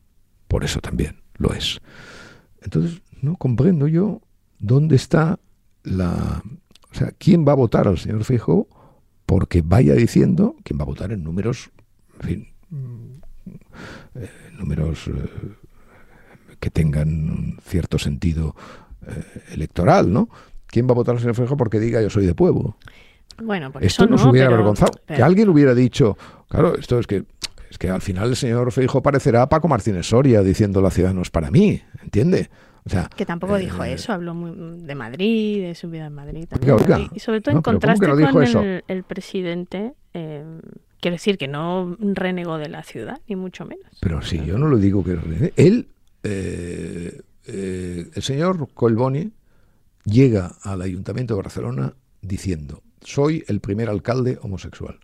[0.47, 1.79] Por eso también lo es.
[2.61, 4.21] Entonces, no comprendo yo
[4.59, 5.39] dónde está
[5.83, 6.43] la...
[6.91, 8.67] O sea, ¿quién va a votar al señor Fijo
[9.25, 11.71] porque vaya diciendo, quién va a votar en números,
[12.19, 12.47] en fin,
[14.15, 15.11] eh, números eh,
[16.59, 18.55] que tengan un cierto sentido
[19.07, 20.29] eh, electoral, ¿no?
[20.67, 22.77] ¿Quién va a votar al señor Feijó porque diga yo soy de pueblo?
[23.43, 24.91] Bueno, esto nos hubiera avergonzado.
[25.07, 27.25] Que alguien hubiera dicho, claro, esto es que
[27.71, 31.21] es que al final el señor Feijo parecerá Paco Martínez Soria diciendo la ciudad no
[31.21, 32.49] es para mí, ¿entiende?
[32.85, 36.47] O sea, que tampoco dijo eso, habló muy de Madrid, de su vida en Madrid.
[37.13, 39.93] Y sobre todo en contraste con el, el, presidente
[41.01, 43.87] Quiero decir que no renegó de la ciudad, ni mucho menos.
[43.99, 45.87] Pero sí, yo no lo digo que Él,
[46.23, 49.31] eh, eh, el señor Colboni,
[50.05, 54.99] llega al Ayuntamiento de Barcelona diciendo, soy el primer alcalde homosexual.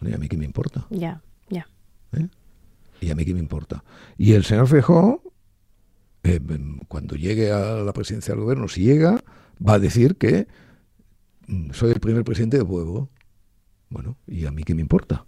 [0.00, 0.86] ¿Y a mí qué me importa?
[0.88, 1.68] Ya, ya.
[2.12, 2.26] ¿Eh?
[3.02, 3.84] ¿Y a mí qué me importa?
[4.16, 5.22] Y el señor Fejó,
[6.88, 9.22] cuando llegue a la presidencia del gobierno, si llega,
[9.66, 10.48] va a decir que
[11.46, 13.10] mm, soy el primer presidente de pueblo.
[13.90, 15.26] Bueno, ¿y a mí qué me importa?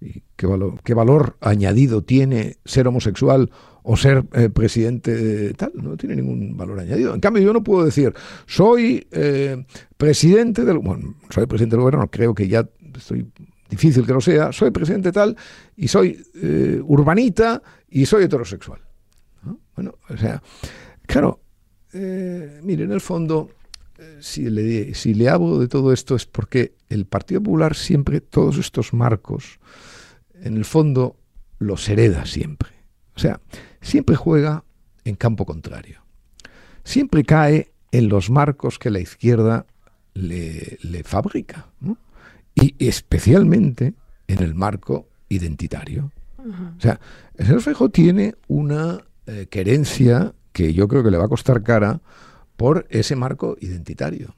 [0.00, 3.50] ¿Y qué, valor, qué valor añadido tiene ser homosexual
[3.82, 5.72] o ser eh, presidente tal?
[5.74, 7.14] No tiene ningún valor añadido.
[7.14, 8.14] En cambio, yo no puedo decir,
[8.46, 9.64] soy eh,
[9.96, 10.78] presidente del...
[10.78, 13.30] Bueno, soy presidente del gobierno, creo que ya estoy
[13.68, 15.36] difícil que lo sea, soy presidente tal
[15.76, 18.80] y soy eh, urbanita y soy heterosexual.
[19.74, 20.42] Bueno, o sea,
[21.06, 21.40] claro,
[21.92, 23.50] mire, en el fondo
[24.20, 28.58] si le, si le hablo de todo esto es porque el Partido Popular siempre, todos
[28.58, 29.58] estos marcos,
[30.42, 31.16] en el fondo
[31.58, 32.70] los hereda siempre.
[33.14, 33.40] O sea,
[33.80, 34.64] siempre juega
[35.04, 36.02] en campo contrario.
[36.84, 39.66] siempre cae en los marcos que la izquierda
[40.14, 41.66] le, fabrica,
[42.54, 43.94] y especialmente
[44.28, 46.12] en el marco identitario.
[46.38, 47.00] O sea,
[47.36, 51.62] el señor Fejo tiene una eh, querencia que yo creo que le va a costar
[51.62, 52.00] cara
[52.56, 54.34] por ese marco identitario.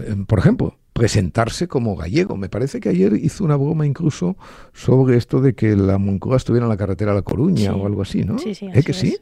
[0.00, 2.36] Eh, por ejemplo, presentarse como gallego.
[2.36, 4.36] Me parece que ayer hizo una broma incluso
[4.72, 8.02] sobre esto de que la Moncloa estuviera en la carretera a La Coruña o algo
[8.02, 8.38] así, ¿no?
[8.38, 8.68] Sí, sí.
[8.72, 9.16] ¿Es que sí?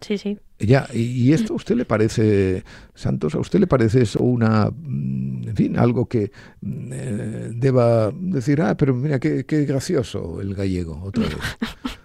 [0.00, 0.38] Sí, sí.
[0.58, 2.64] Ya, y, esto a usted le parece,
[2.94, 6.30] Santos, a usted le parece eso una, mm, en fin, algo que
[6.62, 11.36] mm, eh, deba decir, ah, pero mira, qué, qué gracioso el gallego, otra vez.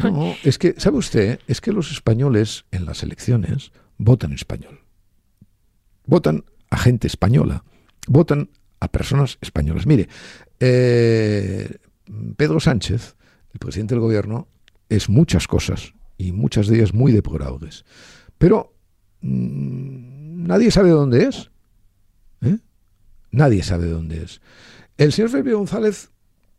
[0.00, 1.40] No, es que, ¿sabe usted?
[1.48, 4.80] Es que los españoles en las elecciones votan español.
[6.04, 7.64] Votan a gente española
[8.06, 9.86] votan a personas españolas.
[9.86, 10.08] Mire,
[10.60, 11.76] eh,
[12.36, 13.16] Pedro Sánchez,
[13.52, 14.48] el presidente del gobierno,
[14.88, 17.84] es muchas cosas y muchas de ellas muy deplorables.
[18.38, 18.72] Pero
[19.20, 21.50] mm, nadie sabe dónde es.
[22.42, 22.58] ¿eh?
[23.30, 24.40] Nadie sabe dónde es.
[24.96, 26.10] El señor Felipe González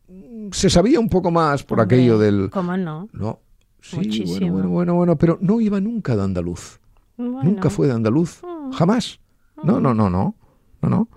[0.08, 2.50] mm, se sabía un poco más por aquello del...
[2.50, 3.08] ¿Cómo no?
[3.12, 3.40] No.
[3.80, 6.80] Sí, bueno, bueno, bueno, bueno, pero no iba nunca de andaluz.
[7.18, 8.40] Nunca fue de andaluz.
[8.42, 8.72] Mm.
[8.72, 9.20] Jamás.
[9.62, 10.34] No, no, no, no.
[10.82, 11.08] No, no.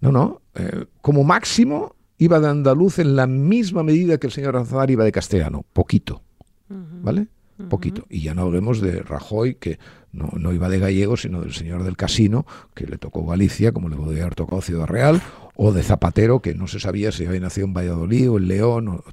[0.00, 0.40] No, no.
[0.54, 5.04] Eh, como máximo iba de andaluz en la misma medida que el señor Azar iba
[5.04, 6.22] de castellano, poquito.
[6.68, 7.26] ¿Vale?
[7.68, 8.06] Poquito.
[8.08, 9.78] Y ya no hablemos de Rajoy, que
[10.12, 13.96] no, iba de gallego, sino del señor del casino, que le tocó Galicia, como le
[13.96, 15.20] podría haber tocado Ciudad Real,
[15.54, 18.88] o de Zapatero, que no se sabía si había nacido en Valladolid o en León.
[18.88, 19.04] O,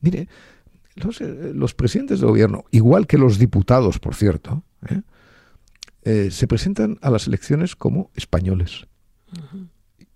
[0.00, 0.28] Mire,
[0.96, 5.02] eh, los, presidentes de gobierno, igual que los diputados, por cierto, ¿eh?
[6.04, 8.86] Se presentan a las elecciones como españoles.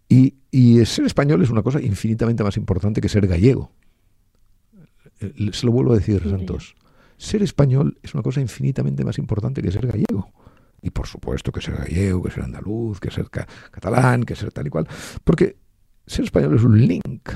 [0.08, 3.72] Y, ser español es una cosa infinitamente más importante que ser gallego.
[5.20, 6.74] Eh, se lo vuelvo a decir, Santos.
[7.16, 10.32] Ser español es una cosa infinitamente más importante que ser gallego.
[10.80, 14.68] Y por supuesto que ser gallego, que ser andaluz, que ser catalán, que ser tal
[14.68, 14.86] y cual.
[15.24, 15.56] Porque
[16.06, 17.30] ser español es un link,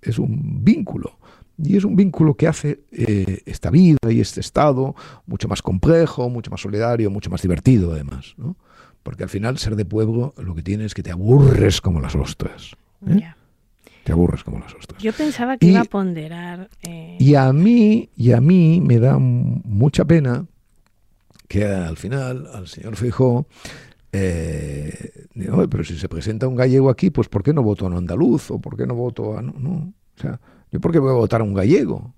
[0.00, 1.18] es un vínculo.
[1.58, 4.94] Y es un vínculo que hace eh, esta vida y este estado
[5.26, 8.34] mucho más complejo, mucho más solidario, mucho más divertido además.
[8.36, 8.56] ¿no?
[9.02, 12.14] Porque al final ser de pueblo lo que tiene es que te aburres como las
[12.14, 12.72] ostras.
[13.06, 13.34] ¿eh?
[14.04, 15.02] Te aburres como las ostras.
[15.02, 16.68] Yo pensaba que iba a ponderar.
[16.82, 20.46] Eh, y a mí, y a mí me da mucha pena
[21.48, 23.46] que al final al señor Fijó
[24.12, 25.26] eh,
[25.70, 28.50] pero si se presenta un gallego aquí, pues ¿por qué no voto a un andaluz?
[28.50, 29.42] ¿O por qué no voto a.?
[29.42, 29.92] No, no.
[30.16, 30.38] O sea,
[30.72, 32.14] ¿yo por qué voy a votar a un gallego?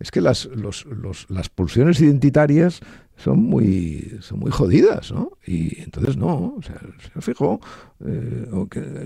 [0.00, 0.86] Es que las, los,
[1.28, 2.80] las pulsiones identitarias
[3.16, 5.32] son muy, son muy jodidas, ¿no?
[5.46, 6.80] Y entonces no, o sea,
[7.12, 7.60] se fijó,
[8.04, 8.48] eh,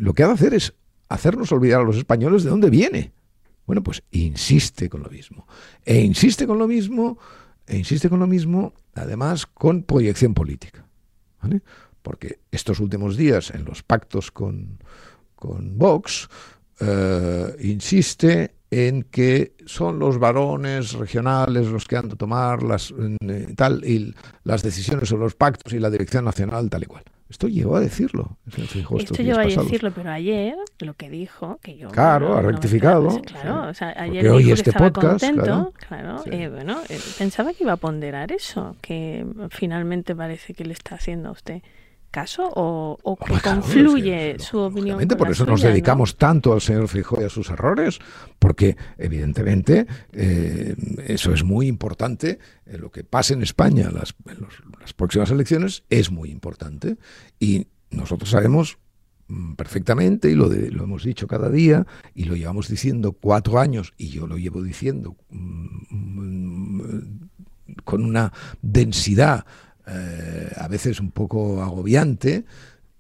[0.01, 0.75] lo que ha de hacer es
[1.09, 3.13] hacernos olvidar a los españoles de dónde viene.
[3.67, 5.47] Bueno, pues insiste con lo mismo.
[5.85, 7.19] E insiste con lo mismo,
[7.67, 10.87] e insiste con lo mismo, además con proyección política.
[11.41, 11.63] ¿vale?
[12.03, 14.79] Porque estos últimos días, en los pactos con,
[15.37, 16.29] con Vox,
[16.83, 23.53] eh, insiste en que son los varones regionales los que han de tomar las eh,
[23.55, 24.15] tal y
[24.45, 27.05] las decisiones sobre los pactos y la dirección nacional tal y cual.
[27.33, 28.37] Esto llegó a decirlo.
[28.47, 31.89] Esto llegó a decirlo, pero ayer lo que dijo, que yo...
[31.89, 33.23] Claro, ha rectificado.
[33.23, 37.65] claro, o sea, ayer dijo que este estaba contento, claro, eh, bueno, eh, pensaba que
[37.65, 41.63] iba a ponderar eso, que finalmente parece que le está haciendo a usted
[42.13, 45.01] caso o, que confluye su opinión.
[45.19, 47.99] por eso nos dedicamos tanto al señor Fijó y a sus errores,
[48.39, 52.39] porque evidentemente eh, eso es muy importante.
[52.67, 54.47] Eh, lo que pase en España las, en
[54.81, 56.97] las próximas elecciones es muy importante
[57.41, 58.79] y nosotros sabemos
[59.29, 63.95] mm, perfectamente y lo, lo hemos dicho cada día y lo llevamos diciendo cuatro años
[63.97, 67.29] y yo lo llevo diciendo mm, mm,
[67.85, 69.47] con una densidad
[69.87, 72.45] eh, a veces un poco agobiante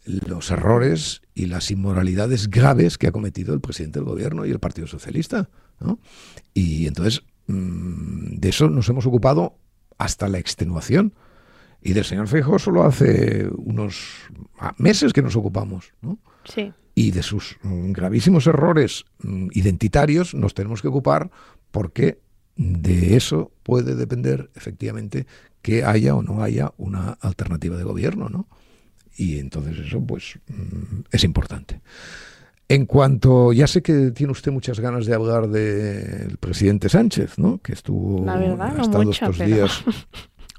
[0.04, 4.58] los errores y las inmoralidades graves que ha cometido el presidente del gobierno y el
[4.58, 5.48] Partido Socialista.
[6.54, 9.56] Y entonces mm, de eso nos hemos ocupado
[9.98, 11.14] hasta la extenuación.
[11.80, 14.04] Y del señor Feijóo solo hace unos
[14.76, 15.92] meses que nos ocupamos.
[16.94, 21.30] Y de sus mm, gravísimos errores mm, identitarios nos tenemos que ocupar
[21.70, 22.20] porque
[22.56, 25.26] de eso puede depender efectivamente
[25.62, 28.48] que haya o no haya una alternativa de gobierno, ¿no?
[29.16, 31.80] Y entonces eso, pues, mm, es importante.
[32.68, 37.58] En cuanto, ya sé que tiene usted muchas ganas de hablar del presidente Sánchez, ¿no?
[37.58, 39.84] Que estuvo hasta estos días.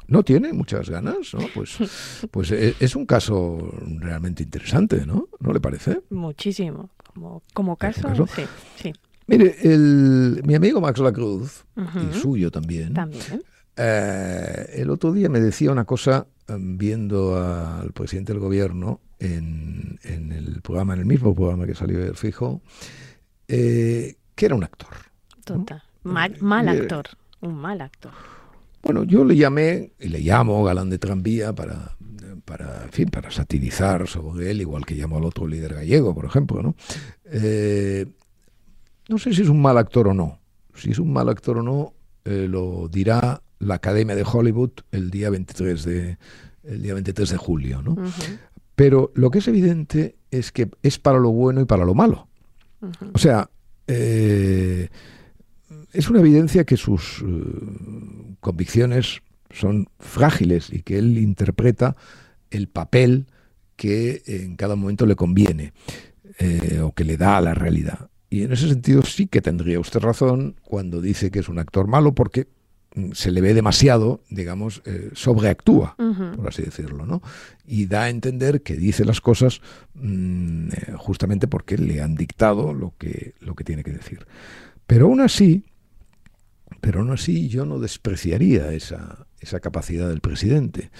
[0.08, 1.40] No tiene muchas ganas, ¿no?
[1.56, 1.78] Pues,
[2.32, 5.30] pues e, es un caso realmente interesante, ¿no?
[5.40, 6.02] ¿No le parece?
[6.10, 6.90] Muchísimo.
[7.14, 8.44] Como, como caso, sí,
[8.76, 8.94] sí.
[9.28, 13.44] Mire, el, mi amigo Max Lacruz, y suyo también, ¿También?
[13.76, 20.00] Eh, el otro día me decía una cosa em, viendo al presidente del gobierno en,
[20.04, 22.62] el programa, en el mismo programa que salió del Fijo,
[23.48, 24.90] eh, que era un actor.
[25.44, 25.82] Total.
[26.04, 27.06] Mal, mal actor.
[27.42, 28.12] Un mal actor.
[28.82, 31.96] Bueno, yo le llamé, y le llamo galán de tranvía para,
[32.44, 36.26] para, en fin, para satirizar sobre él, igual que llamo al otro líder gallego, por
[36.26, 36.76] ejemplo, ¿no?
[37.26, 38.06] Eh,
[39.08, 40.40] no sé si es un mal actor o no.
[40.76, 41.94] Si es un mal actor o no,
[42.26, 46.18] eh, lo dirá la Academia de Hollywood el día 23 de,
[46.64, 47.96] el día 23 de julio, ¿no?
[48.76, 52.28] Pero lo que es evidente es que es para lo bueno y para lo malo.
[53.14, 53.50] O sea,
[53.88, 54.90] eh,
[55.94, 57.24] es una evidencia que sus
[58.40, 61.96] convicciones son frágiles y que él interpreta
[62.50, 63.28] el papel
[63.76, 65.74] que en cada momento le conviene
[66.40, 68.10] eh, o que le da a la realidad.
[68.30, 71.88] Y en ese sentido sí que tendría usted razón cuando dice que es un actor
[71.88, 72.48] malo porque
[73.14, 77.22] se le ve demasiado, digamos, eh, sobreactúa, por así decirlo, ¿no?
[77.66, 79.62] Y da a entender que dice las cosas
[79.96, 84.26] mm, eh, justamente porque le han dictado lo que, lo que tiene que decir.
[84.86, 85.66] Pero aún así,
[86.82, 90.92] pero aún así yo no despreciaría esa, esa capacidad del presidente,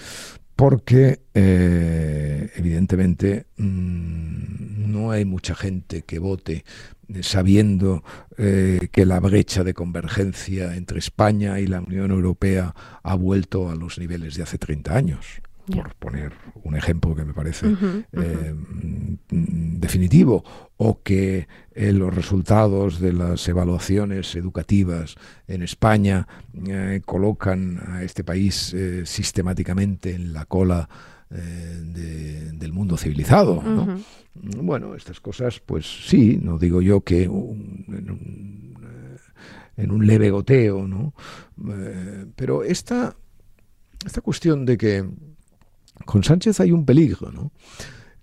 [0.56, 6.64] porque eh, evidentemente mm, no hay mucha gente que vote
[7.08, 8.04] eh, sabiendo
[8.38, 13.74] eh, que la brecha de convergencia entre España y la Unión Europea ha vuelto a
[13.74, 15.42] los niveles de hace 30 años
[15.72, 17.66] por poner un ejemplo que me parece
[18.12, 20.44] eh, mm, definitivo,
[20.76, 25.16] o que eh, los resultados de las evaluaciones educativas
[25.48, 26.26] en España
[26.66, 30.88] eh, colocan a este país sistemáticamente en la cola
[31.30, 33.60] del mundo civilizado.
[34.34, 38.76] Bueno, estas cosas, pues sí, no digo yo que en, un,
[39.76, 41.12] en, un, leve goteo, ¿no?
[42.36, 43.16] pero esta,
[44.06, 45.04] esta cuestión de que
[46.04, 47.52] con Sánchez hay un peligro, ¿no?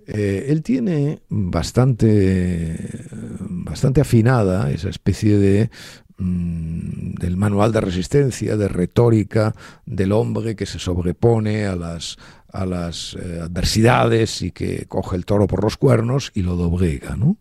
[0.08, 3.06] Eh, él tiene bastante,
[3.40, 5.70] bastante afinada esa especie de
[6.18, 9.54] mm, del manual de resistencia, de retórica
[9.86, 12.18] del hombre que se sobrepone a las,
[12.52, 17.16] a las eh, adversidades y que coge el toro por los cuernos y lo doblega,
[17.16, 17.38] ¿no?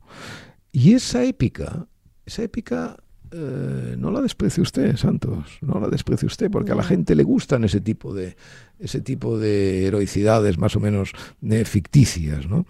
[0.70, 1.86] Y esa épica,
[2.26, 2.98] esa épica
[3.32, 7.22] eh, no la desprecie usted, Santos, no la desprecie usted, porque a la gente le
[7.22, 8.36] gustan ese tipo de,
[8.78, 11.12] ese tipo de heroicidades más o menos
[11.42, 12.48] eh, ficticias.
[12.48, 12.66] ¿no?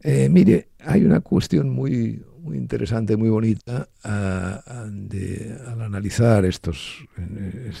[0.00, 7.06] Eh, mire, hay una cuestión muy, muy interesante, muy bonita al analizar estos,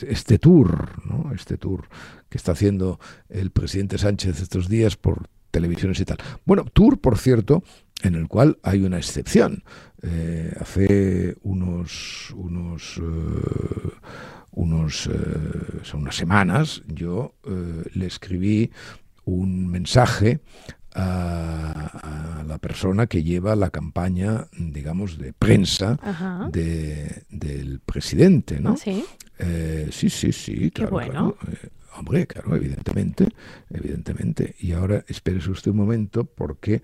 [0.06, 1.32] este tour, ¿no?
[1.34, 1.88] este tour
[2.28, 6.18] que está haciendo el presidente Sánchez estos días por televisiones y tal.
[6.44, 7.62] Bueno, tour, por cierto,
[8.02, 9.64] en el cual hay una excepción.
[10.02, 13.90] Eh, hace unos unos eh,
[14.50, 15.10] unos eh,
[15.82, 17.36] son unas semanas yo
[17.94, 18.72] le escribí
[19.24, 20.40] un mensaje
[20.94, 25.98] a, la persona que lleva la campaña, digamos, de prensa
[26.50, 28.70] de, del presidente, ¿no?
[28.70, 29.04] ¿Ah, sí?
[29.90, 31.38] sí, sí, sí, claro, claro.
[31.96, 33.28] hombre, claro, evidentemente,
[33.70, 34.54] evidentemente.
[34.58, 36.82] Y ahora espérese usted un momento porque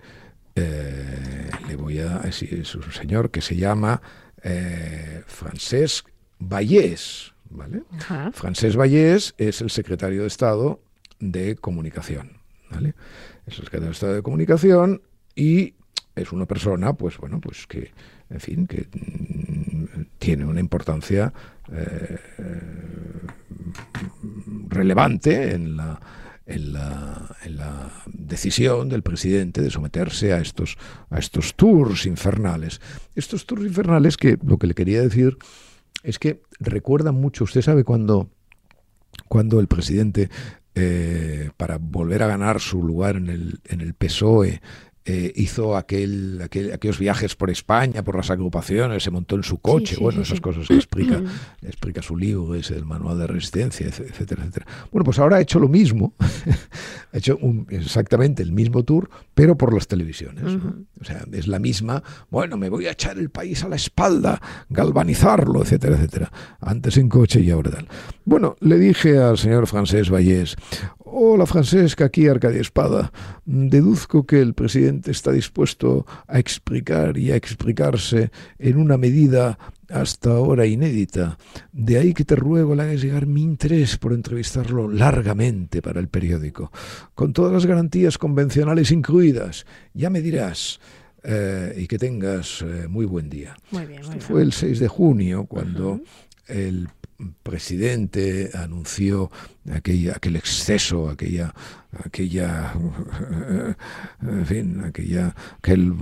[0.59, 4.01] eh, le voy a decir, es un señor que se llama
[4.43, 7.83] eh, Francesc Vallés, ¿vale?
[8.33, 10.81] Francesc Vallés es el secretario de Estado
[11.19, 12.37] de Comunicación,
[12.69, 12.93] ¿vale?
[13.45, 15.01] Es el secretario de Estado de Comunicación
[15.35, 15.75] y
[16.15, 17.91] es una persona, pues bueno, pues que,
[18.29, 21.31] en fin, que mm, tiene una importancia
[21.71, 22.17] eh,
[24.67, 25.99] relevante en la
[26.49, 30.77] en la, en la, decisión del presidente de someterse a estos,
[31.09, 32.81] a estos tours infernales.
[33.15, 35.37] Estos tours infernales que lo que le quería decir
[36.03, 38.29] es que recuerdan mucho, usted sabe cuando,
[39.27, 40.29] cuando el presidente,
[40.75, 44.61] eh, para volver a ganar su lugar en el, en el PSOE,
[45.05, 49.95] eh, hizo aquel, aquellos viajes por España, por las agrupaciones, se montó en su coche,
[49.99, 51.21] bueno, esas cosas que explica,
[51.61, 54.67] explica su libro, ese el manual de resistencia, etcétera, etcétera.
[54.91, 56.13] Bueno, pues ahora ha hecho lo mismo,
[57.13, 57.39] ha hecho
[57.69, 60.59] exactamente el mismo tour, pero por las televisiones.
[60.99, 64.41] O sea, es la misma, bueno, me voy a echar el país a la espalda,
[64.69, 66.31] galvanizarlo, etcétera, etcétera.
[66.59, 67.87] Antes en coche y ahora tal.
[68.25, 70.55] Bueno, le dije al señor Francés Vallés,
[71.11, 73.11] Hola Francesca, aquí Arcadia Espada.
[73.43, 78.29] Deduzco que el presidente está dispuesto a explicar y a explicarse
[78.59, 79.57] en una medida
[79.89, 81.39] hasta ahora inédita.
[81.71, 86.09] De ahí que te ruego le hagas llegar mi interés por entrevistarlo largamente para el
[86.09, 86.71] periódico,
[87.15, 89.65] con todas las garantías convencionales incluidas.
[89.93, 90.79] Ya me dirás.
[91.21, 93.57] Eh, y que tengas eh, muy buen día.
[93.71, 95.99] Muy bien, Esto fue el 6 de junio cuando
[96.47, 96.87] el
[97.43, 99.31] presidente anunció
[99.71, 101.53] aquella, aquel exceso, aquella,
[102.05, 102.73] aquella,
[104.21, 105.95] en fin, aquella, aquel,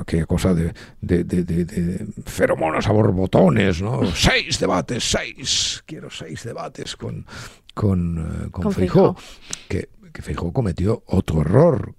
[0.00, 4.04] aquella cosa de, de, de, de, feromonas a borbotones, ¿no?
[4.14, 7.26] Seis debates, seis, quiero seis debates con,
[7.74, 9.16] con, eh, con, con
[9.68, 11.92] que que Feijó cometió otro error,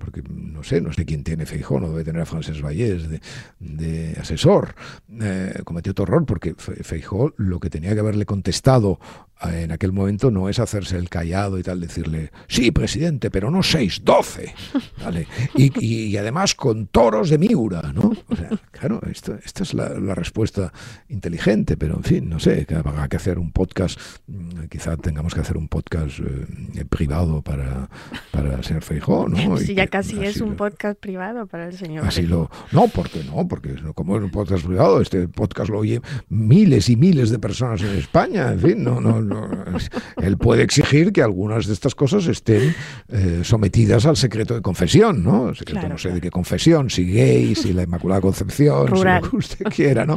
[0.00, 3.08] porque no sé, no sé quién tiene Feijó, no debe tener a Francés Vallés
[3.60, 4.74] de, asesor,
[5.20, 8.98] eh, cometió otro error porque Feijó lo que tenía que haberle contestado
[9.52, 13.62] en aquel momento no es hacerse el callado y tal, decirle, sí, presidente, pero no
[13.62, 14.54] seis, doce.
[15.04, 15.26] ¿vale?
[15.54, 18.12] Y, además con toros de Miura, ¿no?
[18.28, 20.72] O sea, claro, esto, esta es la, respuesta
[21.08, 25.40] inteligente, pero en fin, no sé, habrá que hacer un podcast, mm, quizá tengamos que
[25.40, 27.88] hacer un podcast eh, privado para,
[28.30, 29.56] para el señor Feijó, ¿no?
[29.64, 33.48] Sí, ya casi es un podcast privado para el señor así Lo, no, porque no,
[33.48, 37.82] porque como es un podcast privado, este podcast lo oye miles y miles de personas
[37.82, 39.20] en España, en fin, no, no
[40.22, 42.74] él puede exigir que algunas de estas cosas estén
[43.08, 45.50] eh, sometidas al secreto de confesión, ¿no?
[45.50, 49.30] El secreto no sé de qué confesión, si gay, si la Inmaculada Concepción, si lo
[49.30, 50.16] que usted quiera, ¿no?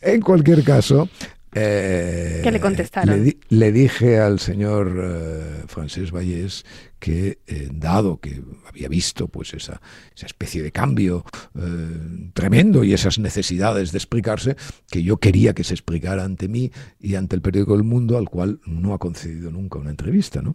[0.00, 1.08] En cualquier caso,
[1.52, 3.26] eh, ¿Qué le contestaron?
[3.48, 6.64] Le, dije al señor eh, Francés Vallés
[7.00, 9.80] que, eh, dado que había visto pues esa,
[10.14, 11.24] esa especie de cambio
[11.58, 14.56] eh, tremendo y esas necesidades de explicarse,
[14.88, 16.70] que yo quería que se explicara ante mí
[17.00, 20.42] y ante el periódico El Mundo, al cual no ha concedido nunca una entrevista.
[20.42, 20.54] ¿no?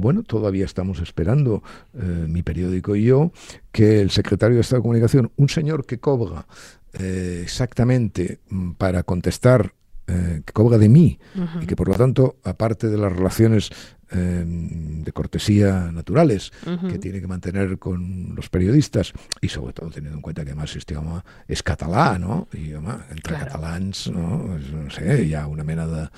[0.00, 1.62] bueno, todavía estamos esperando,
[1.92, 3.32] mi periódico y yo,
[3.72, 6.46] que el secretario de Estado de Comunicación, un señor que cobra
[6.92, 9.72] exactamente mm, para contestar
[10.10, 11.18] eh, que cobra de mí
[11.60, 13.68] y que por lo tanto, aparte de las relaciones
[14.10, 16.50] Em, de cortesía naturales
[16.90, 20.74] que tiene que mantener con los periodistas y sobre todo teniendo en cuenta que además
[20.76, 22.48] este idioma es catalán, ¿no?
[22.54, 24.58] Y entre catalans, ¿no?
[24.58, 26.08] No sé, ya una mena de,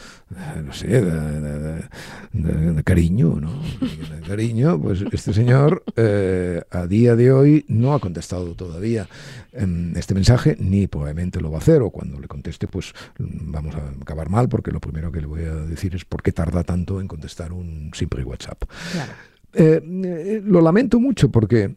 [0.63, 1.83] no sé, de,
[2.33, 3.61] de, cariño, ¿no?
[3.81, 9.09] De cariño, pues este señor eh, a día de hoy no ha contestado todavía
[9.53, 13.75] em, este mensaje, ni probablemente lo va a hacer, o cuando le conteste, pues vamos
[13.75, 16.63] a acabar mal, porque lo primero que le voy a decir es por qué tarda
[16.63, 18.63] tanto en contestar un siempre WhatsApp.
[19.53, 21.75] Eh, eh, lo lamento mucho porque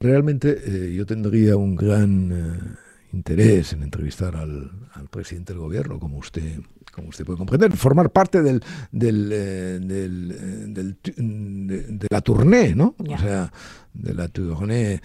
[0.00, 2.78] realmente eh, yo tendría un gran
[3.12, 4.70] interés en entrevistar al,
[5.10, 6.60] presidente del gobierno, como usted,
[6.92, 12.94] como usted puede comprender, formar parte del, del, del, de, la tournée, ¿no?
[12.98, 13.50] O sea,
[13.94, 15.00] de la tournée,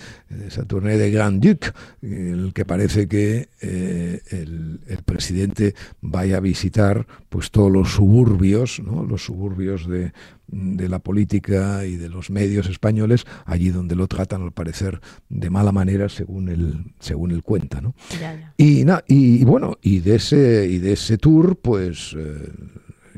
[0.47, 6.39] esa tournée de Grand Duc, en el que parece que eh, el, presidente vaya a
[6.39, 9.03] visitar pues todos los suburbios, ¿no?
[9.03, 10.11] los suburbios de,
[10.47, 15.49] de, la política y de los medios españoles, allí donde lo tratan al parecer de
[15.49, 17.81] mala manera según él, según él cuenta.
[17.81, 17.95] ¿no?
[18.57, 22.49] Y, y, bueno, y de ese, y de ese tour, pues eh,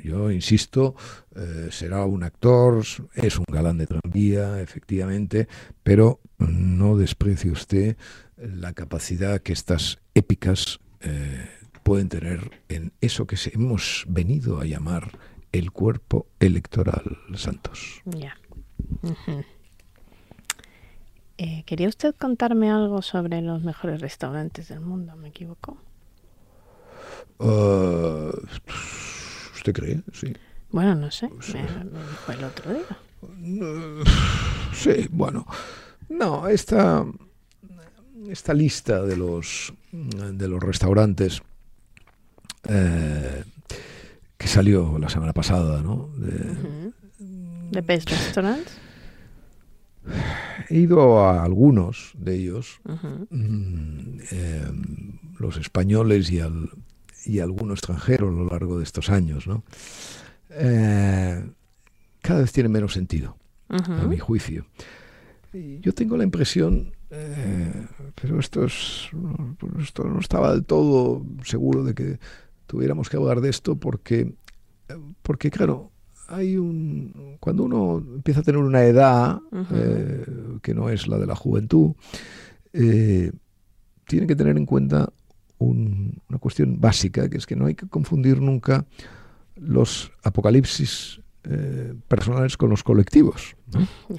[0.03, 0.95] yo insisto,
[1.37, 2.83] eh, será un actor,
[3.13, 5.47] es un galán de tranvía, efectivamente,
[5.83, 7.95] pero no desprecie usted
[8.37, 11.47] la capacidad que estas épicas eh,
[11.83, 15.11] pueden tener en eso que hemos venido a llamar
[15.51, 18.01] el cuerpo electoral, Santos.
[18.05, 18.35] Ya.
[21.37, 25.15] Eh, ¿Quería usted contarme algo sobre los mejores restaurantes del mundo?
[25.15, 25.77] ¿Me equivoco?
[27.37, 28.31] Uh,
[29.53, 30.01] ¿Usted cree?
[30.13, 30.33] Sí.
[30.71, 32.97] Bueno, no sé, me, dijo el otro día.
[34.73, 35.47] Sí, bueno.
[36.07, 37.03] No, esta,
[38.29, 41.41] esta lista de los, de los restaurantes
[42.69, 43.43] eh,
[44.37, 46.09] que salió la semana pasada, ¿no?
[46.15, 46.91] De,
[47.71, 48.71] ¿De Best Restaurants?
[50.69, 52.79] He ido a algunos de ellos,
[53.29, 54.71] mm, eh,
[55.39, 56.69] los españoles y, al,
[57.25, 59.63] y alguno extranjero a lo largo de estos años, ¿no?
[60.49, 61.49] Eh,
[62.21, 63.37] cada vez tiene menos sentido,
[63.69, 64.65] a mi juicio.
[65.53, 67.85] yo tengo la impresión, eh,
[68.19, 69.09] pero esto, es,
[69.81, 72.19] esto no estaba del todo seguro de que
[72.65, 74.33] tuviéramos que hablar de esto porque,
[75.21, 75.91] porque claro,
[76.27, 79.39] hay un cuando uno empieza a tener una edad
[79.73, 80.25] eh,
[80.61, 81.93] que no es la de la juventud,
[82.71, 85.11] tiene que tener en cuenta
[85.59, 88.85] una cuestión básica, que es que no hay que confundir nunca
[89.59, 93.55] los apocalipsis eh, personales con los colectivos.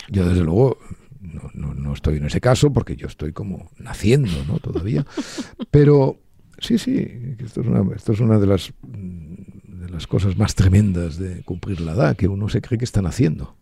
[0.09, 0.79] Yo desde luego
[1.55, 4.59] no, no, estoy en ese caso porque yo estoy como naciendo ¿no?
[4.59, 5.05] todavía,
[5.71, 6.19] pero
[6.59, 11.19] sí, sí, esto es una, esto es una de, las, de las cosas más tremendas
[11.19, 13.57] de cumplir la edad, que uno se cree que está naciendo.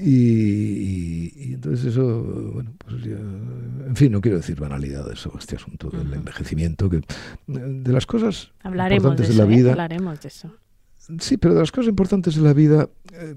[0.00, 2.22] Y, entonces eso,
[2.54, 7.00] bueno, pues ya, en fin, no quiero decir banalidades sobre este asunto del envejecimiento, que
[7.46, 9.56] de las cosas importantes de, la ¿eh?
[9.56, 9.70] vida.
[9.72, 10.52] Hablaremos de eso.
[11.18, 13.34] Sí, pero de las cosas importantes de la vida, eh,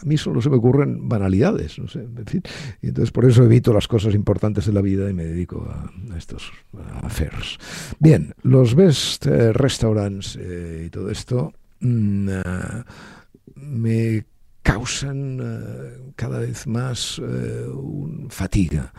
[0.00, 2.42] a mí solo se me ocurren banalidades, no sé, en fin.
[2.82, 5.90] Y entonces por eso evito las cosas importantes de la vida y me dedico a,
[6.18, 6.52] estos
[7.02, 7.58] affairs.
[7.98, 12.28] Bien, los best eh, restaurants y todo esto mm,
[13.54, 14.24] me
[14.62, 17.66] causan eh, cada vez más eh,
[18.28, 18.92] fatiga.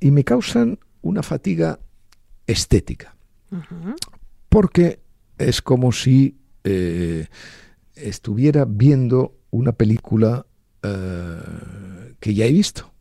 [0.00, 1.78] Y me causan una fatiga
[2.46, 3.16] estética.
[4.48, 5.00] Porque
[5.36, 7.26] es como si eh,
[7.94, 10.46] estuviera viendo una película
[12.18, 12.92] que ya he visto,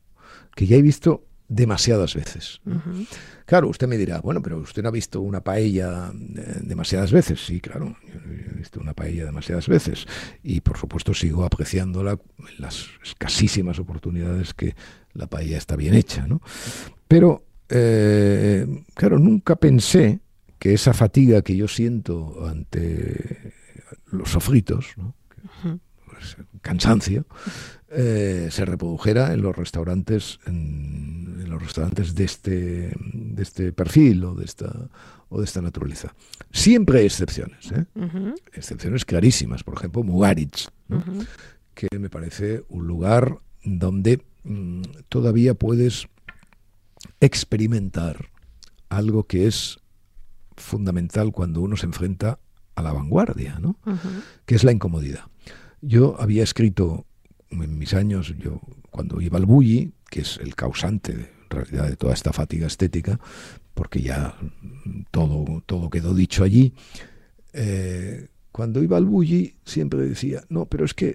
[0.56, 2.62] que ya he visto demasiadas veces.
[3.52, 7.46] Claro, usted me dirá, bueno, pero usted no ha visto una paella eh, demasiadas veces.
[7.46, 10.06] Sí, claro, yo he visto una paella demasiadas veces.
[10.42, 14.74] Y por supuesto sigo apreciándola en las escasísimas oportunidades que
[15.12, 16.42] la paella está bien hecha, ¿no?
[17.10, 20.22] Pero, eh, claro, nunca pensé
[20.58, 23.52] que esa fatiga que yo siento ante
[24.14, 25.14] los sofritos, ¿no?
[26.06, 27.26] Pues, cansancio,
[27.92, 34.36] eh, se reprodujera en los restaurantes en, los restaurantes de este de este perfil o
[34.36, 34.90] de esta
[35.28, 36.14] o de esta naturaleza
[36.52, 37.86] siempre hay excepciones ¿eh?
[38.54, 40.70] excepciones clarísimas por ejemplo Mugaritz
[41.74, 46.08] que me parece un lugar donde mm, todavía puedes
[47.20, 48.30] experimentar
[48.90, 49.80] algo que es
[50.56, 52.40] fundamental cuando uno se enfrenta
[52.76, 53.78] a la vanguardia, ¿no?
[54.46, 55.26] que es la incomodidad.
[55.82, 57.06] Yo había escrito
[57.52, 61.96] en mis años, yo cuando iba al bulli, que es el causante en realidad de
[61.96, 63.20] toda esta fatiga estética,
[63.74, 64.36] porque ya
[65.12, 66.74] todo, todo quedó dicho allí,
[67.54, 71.10] eh, cuando iba al bulli siempre decía, no, pero es que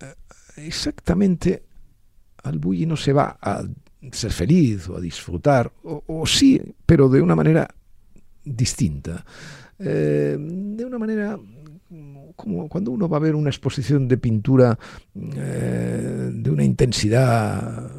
[0.00, 0.14] eh,
[0.56, 1.64] exactamente
[2.42, 3.64] al bulli no se va a
[4.12, 7.68] ser feliz o a disfrutar, o, sí, pero de una manera
[8.44, 9.24] distinta,
[9.78, 11.38] eh, de una manera
[12.38, 14.78] como cuando uno va a ver una exposición de pintura
[15.16, 17.90] eh, de una intensidad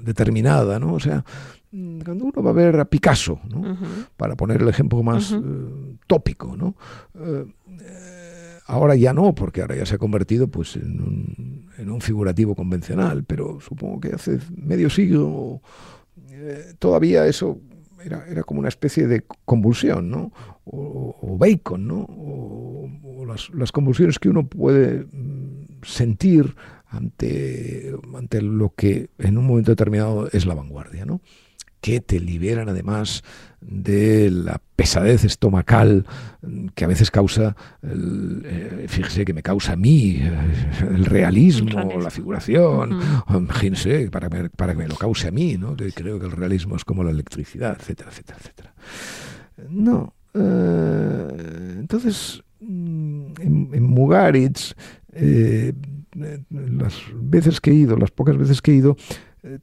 [0.00, 0.94] determinada, ¿no?
[0.94, 1.24] O sea,
[1.68, 3.76] cuando uno va a ver a Picasso, ¿no?
[4.16, 5.38] Para poner el ejemplo más eh,
[6.06, 6.76] tópico, ¿no?
[7.16, 7.44] Eh,
[8.66, 12.54] ahora ya no, porque ahora ya se ha convertido pues en un, en un figurativo
[12.54, 15.60] convencional, pero supongo que hace medio siglo
[16.78, 17.60] todavía eso
[18.04, 20.32] era, era, como una especie de convulsión, ¿no?
[20.64, 22.06] O, bacon, ¿no?
[22.08, 22.88] O,
[23.26, 30.28] las, convulsiones que uno puede mm, sentir ante, ante lo que en un momento determinado
[30.32, 31.20] es la vanguardia, ¿no?
[31.80, 33.22] que te liberan además
[33.60, 36.06] de la pesadez estomacal
[36.42, 40.30] mm, que a veces causa, eh, fíjese que me causa a mí eh,
[40.90, 45.76] el realismo, la figuración, imagínese, para, para que me lo cause a mí, ¿no?
[45.76, 48.74] creo que el realismo es como la electricidad, etcétera, etcétera, etcétera.
[49.68, 50.14] No.
[50.34, 54.74] Eh, entonces, Mm, en, Mugaritz,
[55.12, 55.72] eh,
[56.50, 58.96] las veces que he ido, las pocas veces que he ido,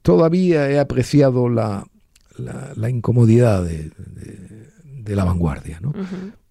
[0.02, 1.86] todavía he apreciado la,
[2.38, 5.80] la, incomodidad de, la vanguardia.
[5.80, 5.92] ¿no?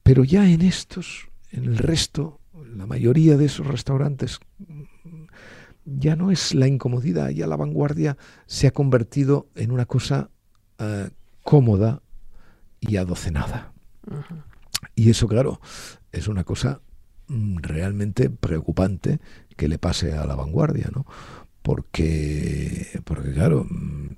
[0.03, 2.39] Pero ya en estos, en el resto,
[2.75, 4.39] la mayoría de esos restaurantes,
[5.85, 8.17] ya no es la incomodidad, ya la vanguardia
[8.47, 10.29] se ha convertido en una cosa
[10.79, 11.09] eh,
[11.43, 12.01] cómoda
[12.79, 13.73] y adocenada.
[14.95, 15.61] Y eso, claro,
[16.11, 16.81] es una cosa
[17.27, 19.19] mm, realmente preocupante
[19.55, 21.05] que le pase a la vanguardia, ¿no?
[21.61, 24.15] Porque, porque claro, mm,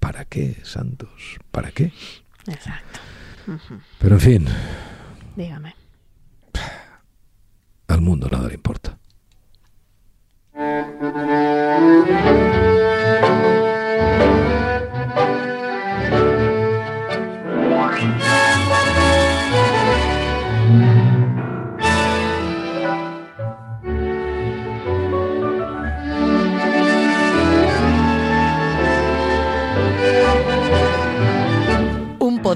[0.00, 1.38] ¿para qué, Santos?
[1.50, 1.92] ¿Para qué?
[2.48, 2.98] Exacto.
[3.98, 4.46] Pero en fin.
[5.36, 5.74] Dígame.
[7.88, 8.98] Al mundo nada le importa.